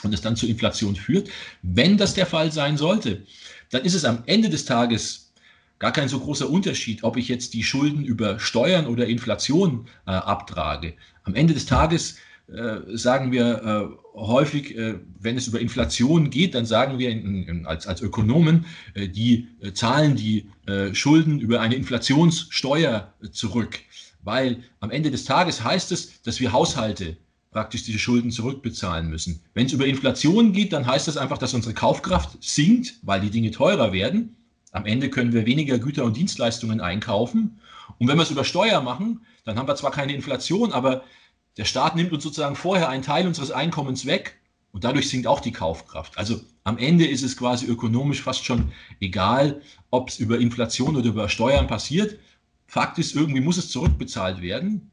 [0.03, 1.31] und es dann zur Inflation führt.
[1.63, 3.25] Wenn das der Fall sein sollte,
[3.71, 5.33] dann ist es am Ende des Tages
[5.79, 10.11] gar kein so großer Unterschied, ob ich jetzt die Schulden über Steuern oder Inflation äh,
[10.11, 10.95] abtrage.
[11.25, 12.17] Am Ende des Tages
[12.95, 17.67] sagen wir äh, häufig, äh, wenn es über Inflation geht, dann sagen wir in, in,
[17.67, 23.79] als, als Ökonomen, äh, die äh, zahlen die äh, Schulden über eine Inflationssteuer zurück.
[24.23, 27.17] Weil am Ende des Tages heißt es, dass wir Haushalte
[27.51, 29.41] praktisch diese Schulden zurückbezahlen müssen.
[29.55, 33.31] Wenn es über Inflation geht, dann heißt das einfach, dass unsere Kaufkraft sinkt, weil die
[33.31, 34.37] Dinge teurer werden.
[34.73, 37.59] Am Ende können wir weniger Güter und Dienstleistungen einkaufen.
[37.99, 41.05] Und wenn wir es über Steuer machen, dann haben wir zwar keine Inflation, aber
[41.59, 44.39] der Staat nimmt uns sozusagen vorher einen Teil unseres Einkommens weg
[44.73, 46.17] und dadurch sinkt auch die Kaufkraft.
[46.17, 51.07] Also am Ende ist es quasi ökonomisch fast schon egal, ob es über Inflation oder
[51.07, 52.19] über Steuern passiert.
[52.67, 54.91] Fakt ist, irgendwie muss es zurückbezahlt werden.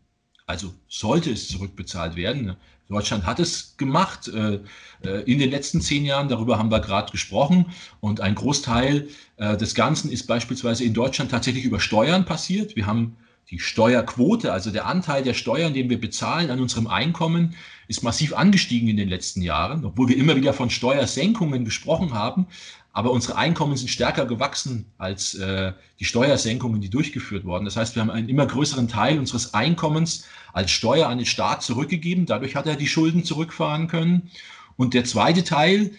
[0.47, 2.55] Also sollte es zurückbezahlt werden.
[2.87, 4.59] Deutschland hat es gemacht äh,
[5.03, 7.65] äh, in den letzten zehn Jahren, darüber haben wir gerade gesprochen.
[7.99, 9.07] Und ein Großteil
[9.37, 12.75] äh, des Ganzen ist beispielsweise in Deutschland tatsächlich über Steuern passiert.
[12.75, 13.17] Wir haben
[13.51, 17.55] die Steuerquote, also der Anteil der Steuern, den wir bezahlen an unserem Einkommen,
[17.87, 22.47] ist massiv angestiegen in den letzten Jahren, obwohl wir immer wieder von Steuersenkungen gesprochen haben.
[22.91, 27.65] Aber unsere Einkommen sind stärker gewachsen als äh, die Steuersenkungen, die durchgeführt wurden.
[27.65, 31.61] Das heißt, wir haben einen immer größeren Teil unseres Einkommens als Steuer an den Staat
[31.61, 32.25] zurückgegeben.
[32.25, 34.31] Dadurch hat er die Schulden zurückfahren können.
[34.77, 35.91] Und der zweite Teil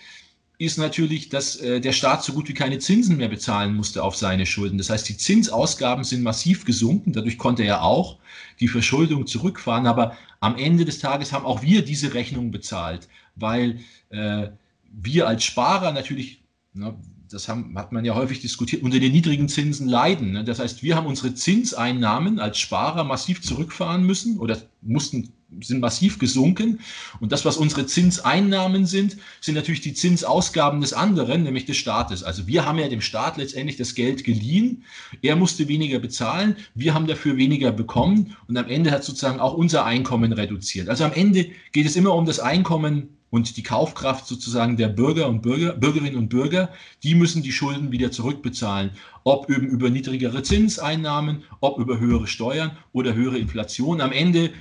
[0.59, 4.17] ist natürlich, dass äh, der Staat so gut wie keine Zinsen mehr bezahlen musste auf
[4.17, 4.79] seine Schulden.
[4.79, 7.13] Das heißt, die Zinsausgaben sind massiv gesunken.
[7.13, 8.19] Dadurch konnte er auch
[8.61, 9.87] die Verschuldung zurückfahren.
[9.87, 13.81] Aber am Ende des Tages haben auch wir diese Rechnung bezahlt, weil
[14.11, 14.49] äh,
[14.93, 16.41] wir als Sparer natürlich
[16.77, 16.95] Ne,
[17.31, 20.33] das haben, hat man ja häufig diskutiert, unter den niedrigen Zinsen leiden.
[20.33, 20.45] Ne?
[20.45, 26.19] Das heißt, wir haben unsere Zinseinnahmen als Sparer massiv zurückfahren müssen oder mussten, sind massiv
[26.19, 26.81] gesunken.
[27.21, 32.23] Und das, was unsere Zinseinnahmen sind, sind natürlich die Zinsausgaben des anderen, nämlich des Staates.
[32.23, 34.85] Also wir haben ja dem Staat letztendlich das Geld geliehen.
[35.23, 36.57] Er musste weniger bezahlen.
[36.75, 38.37] Wir haben dafür weniger bekommen.
[38.49, 40.89] Und am Ende hat sozusagen auch unser Einkommen reduziert.
[40.89, 45.29] Also am Ende geht es immer um das Einkommen und die Kaufkraft sozusagen der Bürger
[45.29, 46.71] und Bürger, Bürgerinnen und Bürger,
[47.03, 48.93] die müssen die Schulden wieder zurückbezahlen.
[49.25, 54.01] Ob eben über niedrigere Zinseinnahmen, ob über höhere Steuern oder höhere Inflation.
[54.01, 54.53] Am Ende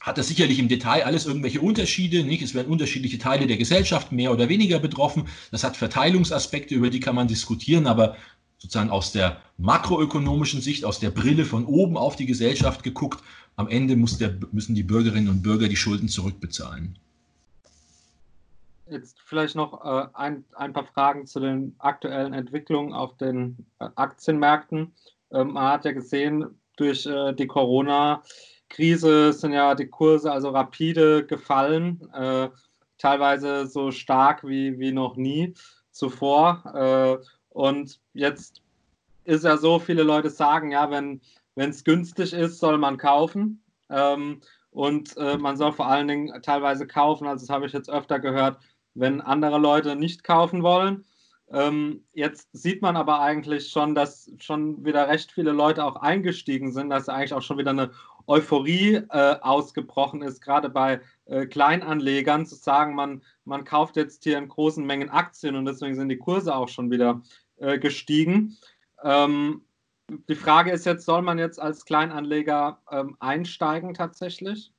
[0.00, 2.24] hat das sicherlich im Detail alles irgendwelche Unterschiede.
[2.24, 2.42] Nicht?
[2.42, 5.28] Es werden unterschiedliche Teile der Gesellschaft mehr oder weniger betroffen.
[5.50, 8.16] Das hat Verteilungsaspekte, über die kann man diskutieren, aber
[8.58, 13.22] sozusagen aus der makroökonomischen Sicht, aus der Brille von oben auf die Gesellschaft geguckt,
[13.56, 16.98] am Ende der, müssen die Bürgerinnen und Bürger die Schulden zurückbezahlen
[18.88, 23.88] jetzt vielleicht noch äh, ein, ein paar Fragen zu den aktuellen Entwicklungen auf den äh,
[23.94, 24.94] Aktienmärkten.
[25.32, 31.26] Ähm, man hat ja gesehen, durch äh, die Corona-Krise sind ja die Kurse also rapide
[31.26, 32.48] gefallen, äh,
[32.98, 35.54] teilweise so stark wie, wie noch nie
[35.90, 36.62] zuvor.
[36.74, 38.62] Äh, und jetzt
[39.24, 41.20] ist ja so, viele Leute sagen, ja, wenn
[41.54, 43.62] es günstig ist, soll man kaufen.
[43.90, 47.90] Ähm, und äh, man soll vor allen Dingen teilweise kaufen, also das habe ich jetzt
[47.90, 48.58] öfter gehört,
[48.94, 51.04] wenn andere Leute nicht kaufen wollen.
[51.52, 56.72] Ähm, jetzt sieht man aber eigentlich schon, dass schon wieder recht viele Leute auch eingestiegen
[56.72, 57.90] sind, dass eigentlich auch schon wieder eine
[58.26, 64.38] Euphorie äh, ausgebrochen ist, gerade bei äh, Kleinanlegern, zu sagen, man, man kauft jetzt hier
[64.38, 67.20] in großen Mengen Aktien und deswegen sind die Kurse auch schon wieder
[67.58, 68.56] äh, gestiegen.
[69.02, 69.62] Ähm,
[70.28, 74.72] die Frage ist jetzt, soll man jetzt als Kleinanleger ähm, einsteigen tatsächlich?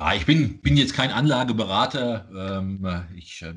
[0.00, 2.28] Ah, ich bin, bin jetzt kein Anlageberater.
[2.32, 2.86] Ähm,
[3.16, 3.52] ich äh,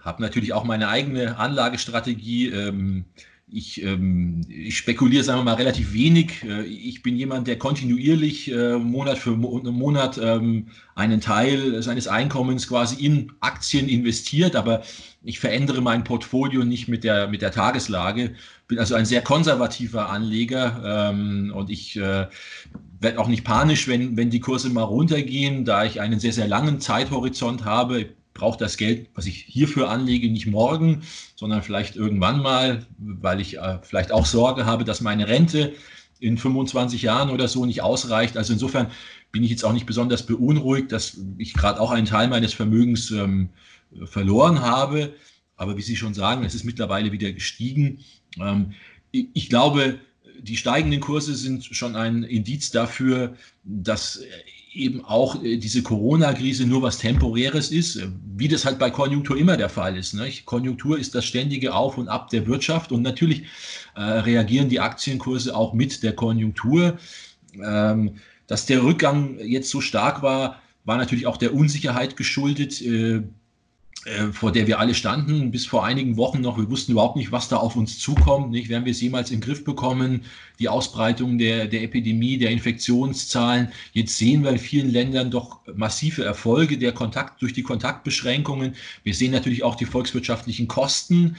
[0.00, 2.48] habe natürlich auch meine eigene Anlagestrategie.
[2.48, 3.06] Ähm,
[3.52, 6.44] ich, ähm, ich, spekuliere, sagen wir mal, relativ wenig.
[6.44, 12.68] Äh, ich bin jemand, der kontinuierlich äh, Monat für Monat ähm, einen Teil seines Einkommens
[12.68, 14.82] quasi in Aktien investiert, aber
[15.22, 18.34] ich verändere mein Portfolio nicht mit der, mit der Tageslage.
[18.68, 22.26] Bin also ein sehr konservativer Anleger ähm, und ich äh,
[23.00, 26.48] werde auch nicht panisch, wenn, wenn die Kurse mal runtergehen, da ich einen sehr, sehr
[26.48, 28.10] langen Zeithorizont habe.
[28.34, 31.02] Brauche das Geld, was ich hierfür anlege, nicht morgen,
[31.36, 35.74] sondern vielleicht irgendwann mal, weil ich äh, vielleicht auch Sorge habe, dass meine Rente
[36.20, 38.36] in 25 Jahren oder so nicht ausreicht.
[38.36, 38.90] Also insofern
[39.32, 43.10] bin ich jetzt auch nicht besonders beunruhigt, dass ich gerade auch einen Teil meines Vermögens
[43.10, 43.50] ähm,
[44.04, 45.14] verloren habe.
[45.56, 47.98] Aber wie Sie schon sagen, es ist mittlerweile wieder gestiegen.
[48.38, 48.72] Ähm,
[49.10, 49.98] ich, ich glaube,
[50.42, 54.22] die steigenden Kurse sind schon ein Indiz dafür, dass
[54.72, 58.00] eben auch äh, diese Corona-Krise nur was Temporäres ist,
[58.36, 60.16] wie das halt bei Konjunktur immer der Fall ist.
[60.46, 63.44] Konjunktur ist das ständige Auf und Ab der Wirtschaft und natürlich
[63.96, 66.98] äh, reagieren die Aktienkurse auch mit der Konjunktur.
[67.62, 68.16] Ähm,
[68.46, 72.80] dass der Rückgang jetzt so stark war, war natürlich auch der Unsicherheit geschuldet.
[72.80, 73.22] Äh, äh,
[74.32, 76.56] vor der wir alle standen, bis vor einigen Wochen noch.
[76.56, 78.50] Wir wussten überhaupt nicht, was da auf uns zukommt.
[78.50, 78.70] Nicht?
[78.70, 80.22] Werden wir es jemals in den Griff bekommen?
[80.58, 83.68] Die Ausbreitung der, der Epidemie, der Infektionszahlen.
[83.92, 88.74] Jetzt sehen wir in vielen Ländern doch massive Erfolge der Kontakt, durch die Kontaktbeschränkungen.
[89.04, 91.36] Wir sehen natürlich auch die volkswirtschaftlichen Kosten.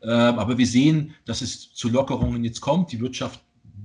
[0.00, 2.92] Äh, aber wir sehen, dass es zu Lockerungen jetzt kommt.
[2.92, 3.40] Die Wirtschaft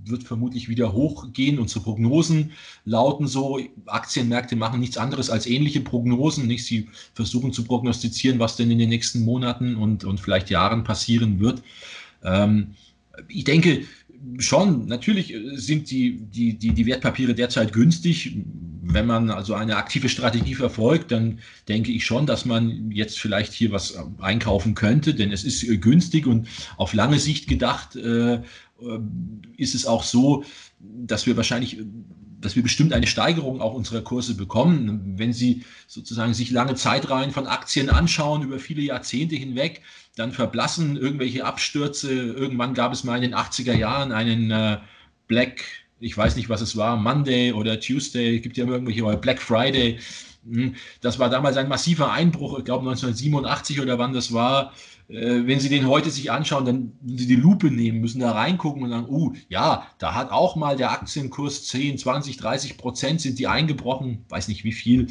[0.10, 1.60] wird vermutlich wieder hochgehen.
[1.60, 2.52] Unsere Prognosen
[2.86, 6.48] lauten so, Aktienmärkte machen nichts anderes als ähnliche Prognosen.
[6.48, 6.66] Nicht?
[6.66, 11.40] Sie versuchen zu prognostizieren, was denn in den nächsten Monaten und, und vielleicht Jahren passieren
[11.40, 11.64] wird.
[12.24, 12.76] Ähm,
[13.28, 13.84] ich denke,
[14.38, 18.38] schon, natürlich sind die, die, die, die Wertpapiere derzeit günstig.
[18.82, 23.54] Wenn man also eine aktive Strategie verfolgt, dann denke ich schon, dass man jetzt vielleicht
[23.54, 26.48] hier was einkaufen könnte, denn es ist günstig und
[26.78, 28.42] auf lange Sicht gedacht, äh,
[29.58, 30.44] ist es auch so,
[30.80, 31.78] dass wir wahrscheinlich
[32.42, 35.16] dass wir bestimmt eine Steigerung auch unserer Kurse bekommen.
[35.18, 39.82] Wenn Sie sozusagen sich lange Zeitreihen von Aktien anschauen über viele Jahrzehnte hinweg,
[40.16, 42.12] dann verblassen irgendwelche Abstürze.
[42.12, 44.78] Irgendwann gab es mal in den 80er Jahren einen äh,
[45.28, 45.64] Black,
[46.00, 50.00] ich weiß nicht, was es war, Monday oder Tuesday, gibt ja immer irgendwelche, Black Friday.
[50.46, 54.74] Hm, das war damals ein massiver Einbruch, ich glaube 1987 oder wann das war.
[55.10, 58.32] Äh, wenn Sie den heute sich anschauen, dann müssen Sie die Lupe nehmen, müssen da
[58.32, 63.20] reingucken und sagen, uh, ja, da hat auch mal der Aktienkurs 10, 20, 30 Prozent
[63.20, 65.08] sind die eingebrochen, weiß nicht wie viel.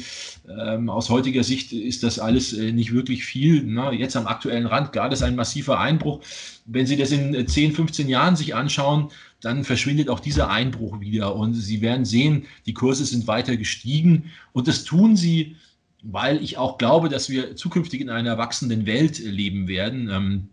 [0.47, 3.63] Ähm, aus heutiger Sicht ist das alles äh, nicht wirklich viel.
[3.65, 6.21] Na, jetzt am aktuellen Rand, das ist ein massiver Einbruch.
[6.65, 9.09] Wenn Sie das in 10, äh, 15 Jahren sich anschauen,
[9.41, 14.31] dann verschwindet auch dieser Einbruch wieder und Sie werden sehen, die Kurse sind weiter gestiegen
[14.51, 15.55] und das tun sie
[16.01, 20.49] weil ich auch glaube, dass wir zukünftig in einer wachsenden Welt leben werden.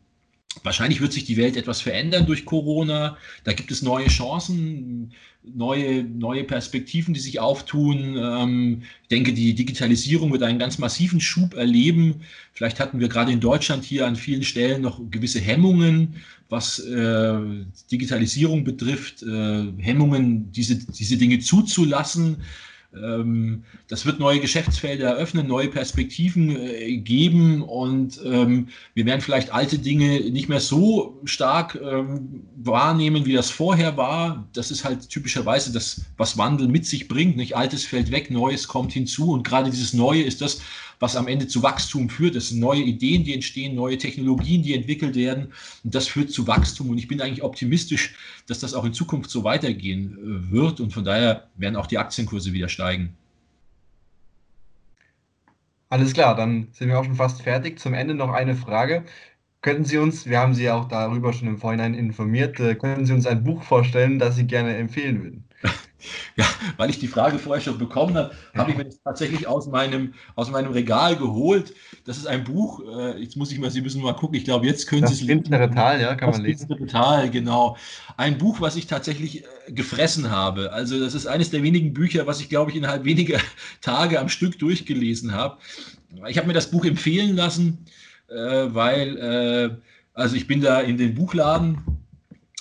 [0.62, 3.16] Wahrscheinlich wird sich die Welt etwas verändern durch Corona.
[3.44, 5.12] Da gibt es neue Chancen,
[5.54, 8.16] neue, neue Perspektiven, die sich auftun.
[8.16, 12.22] Ähm, ich denke, die Digitalisierung wird einen ganz massiven Schub erleben.
[12.52, 16.16] Vielleicht hatten wir gerade in Deutschland hier an vielen Stellen noch gewisse Hemmungen,
[16.48, 17.38] was äh,
[17.90, 22.38] Digitalisierung betrifft, äh, Hemmungen, diese, diese Dinge zuzulassen.
[22.94, 29.52] Ähm, das wird neue Geschäftsfelder eröffnen, neue Perspektiven äh, geben und ähm, wir werden vielleicht
[29.52, 34.46] alte Dinge nicht mehr so stark ähm, wahrnehmen, wie das vorher war.
[34.52, 37.36] Das ist halt typischerweise das, was Wandel mit sich bringt.
[37.36, 40.60] Nicht altes fällt weg, Neues kommt hinzu und gerade dieses Neue ist das,
[40.98, 42.36] was am Ende zu Wachstum führt.
[42.36, 45.52] Das sind neue Ideen, die entstehen, neue Technologien, die entwickelt werden.
[45.84, 46.90] Und das führt zu Wachstum.
[46.90, 48.14] Und ich bin eigentlich optimistisch,
[48.46, 50.80] dass das auch in Zukunft so weitergehen äh, wird.
[50.80, 53.14] Und von daher werden auch die Aktienkurse wieder steigen.
[55.88, 57.78] Alles klar, dann sind wir auch schon fast fertig.
[57.78, 59.04] Zum Ende noch eine Frage.
[59.62, 63.06] Könnten Sie uns, wir haben Sie ja auch darüber schon im Vorhinein informiert, äh, können
[63.06, 65.44] Sie uns ein Buch vorstellen, das Sie gerne empfehlen würden?
[66.36, 66.44] Ja,
[66.76, 70.14] weil ich die Frage vorher schon bekommen habe, habe ich mir das tatsächlich aus meinem,
[70.34, 71.74] aus meinem Regal geholt.
[72.04, 74.66] Das ist ein Buch, äh, jetzt muss ich mal, Sie müssen mal gucken, ich glaube,
[74.66, 75.50] jetzt können Sie es lesen.
[75.50, 76.68] Das Tal, ja, kann man lesen.
[76.68, 77.76] Das Tal, genau.
[78.16, 80.72] Ein Buch, was ich tatsächlich äh, gefressen habe.
[80.72, 83.38] Also das ist eines der wenigen Bücher, was ich, glaube ich, innerhalb weniger
[83.80, 85.56] Tage am Stück durchgelesen habe.
[86.28, 87.86] Ich habe mir das Buch empfehlen lassen,
[88.28, 89.70] äh, weil, äh,
[90.12, 91.78] also ich bin da in den Buchladen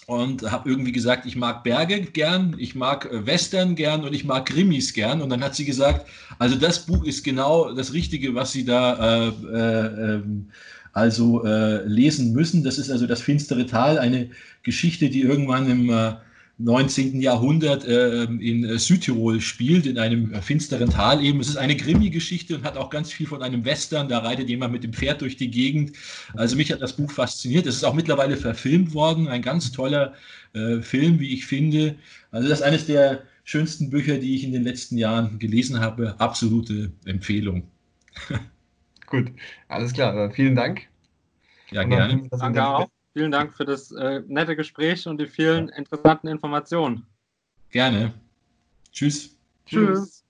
[0.07, 4.23] und habe irgendwie gesagt, ich mag Berge gern, ich mag äh, Western gern und ich
[4.23, 5.21] mag Krimis gern.
[5.21, 9.27] Und dann hat sie gesagt, also das Buch ist genau das Richtige, was Sie da
[9.27, 10.49] äh, äh, ähm,
[10.93, 12.63] also äh, lesen müssen.
[12.63, 14.29] Das ist also das finstere Tal, eine
[14.63, 16.13] Geschichte, die irgendwann im äh,
[16.57, 17.19] 19.
[17.19, 21.39] Jahrhundert äh, in Südtirol spielt, in einem äh, finsteren Tal eben.
[21.41, 24.07] Es ist eine Krimi-Geschichte und hat auch ganz viel von einem Western.
[24.07, 25.91] Da reitet jemand mit dem Pferd durch die Gegend.
[26.33, 27.65] Also mich hat das Buch fasziniert.
[27.65, 29.27] Es ist auch mittlerweile verfilmt worden.
[29.27, 30.13] Ein ganz toller
[30.53, 31.95] äh, Film, wie ich finde.
[32.31, 36.15] Also das ist eines der schönsten Bücher, die ich in den letzten Jahren gelesen habe.
[36.19, 37.67] Absolute Empfehlung.
[39.07, 39.31] Gut,
[39.67, 40.31] alles klar.
[40.31, 40.83] Vielen Dank.
[41.71, 42.29] Ja, gerne.
[42.31, 42.94] Danke auch.
[43.15, 47.05] Vielen Dank für das äh, nette Gespräch und die vielen interessanten Informationen.
[47.69, 48.13] Gerne.
[48.91, 49.37] Tschüss.
[49.65, 50.24] Tschüss.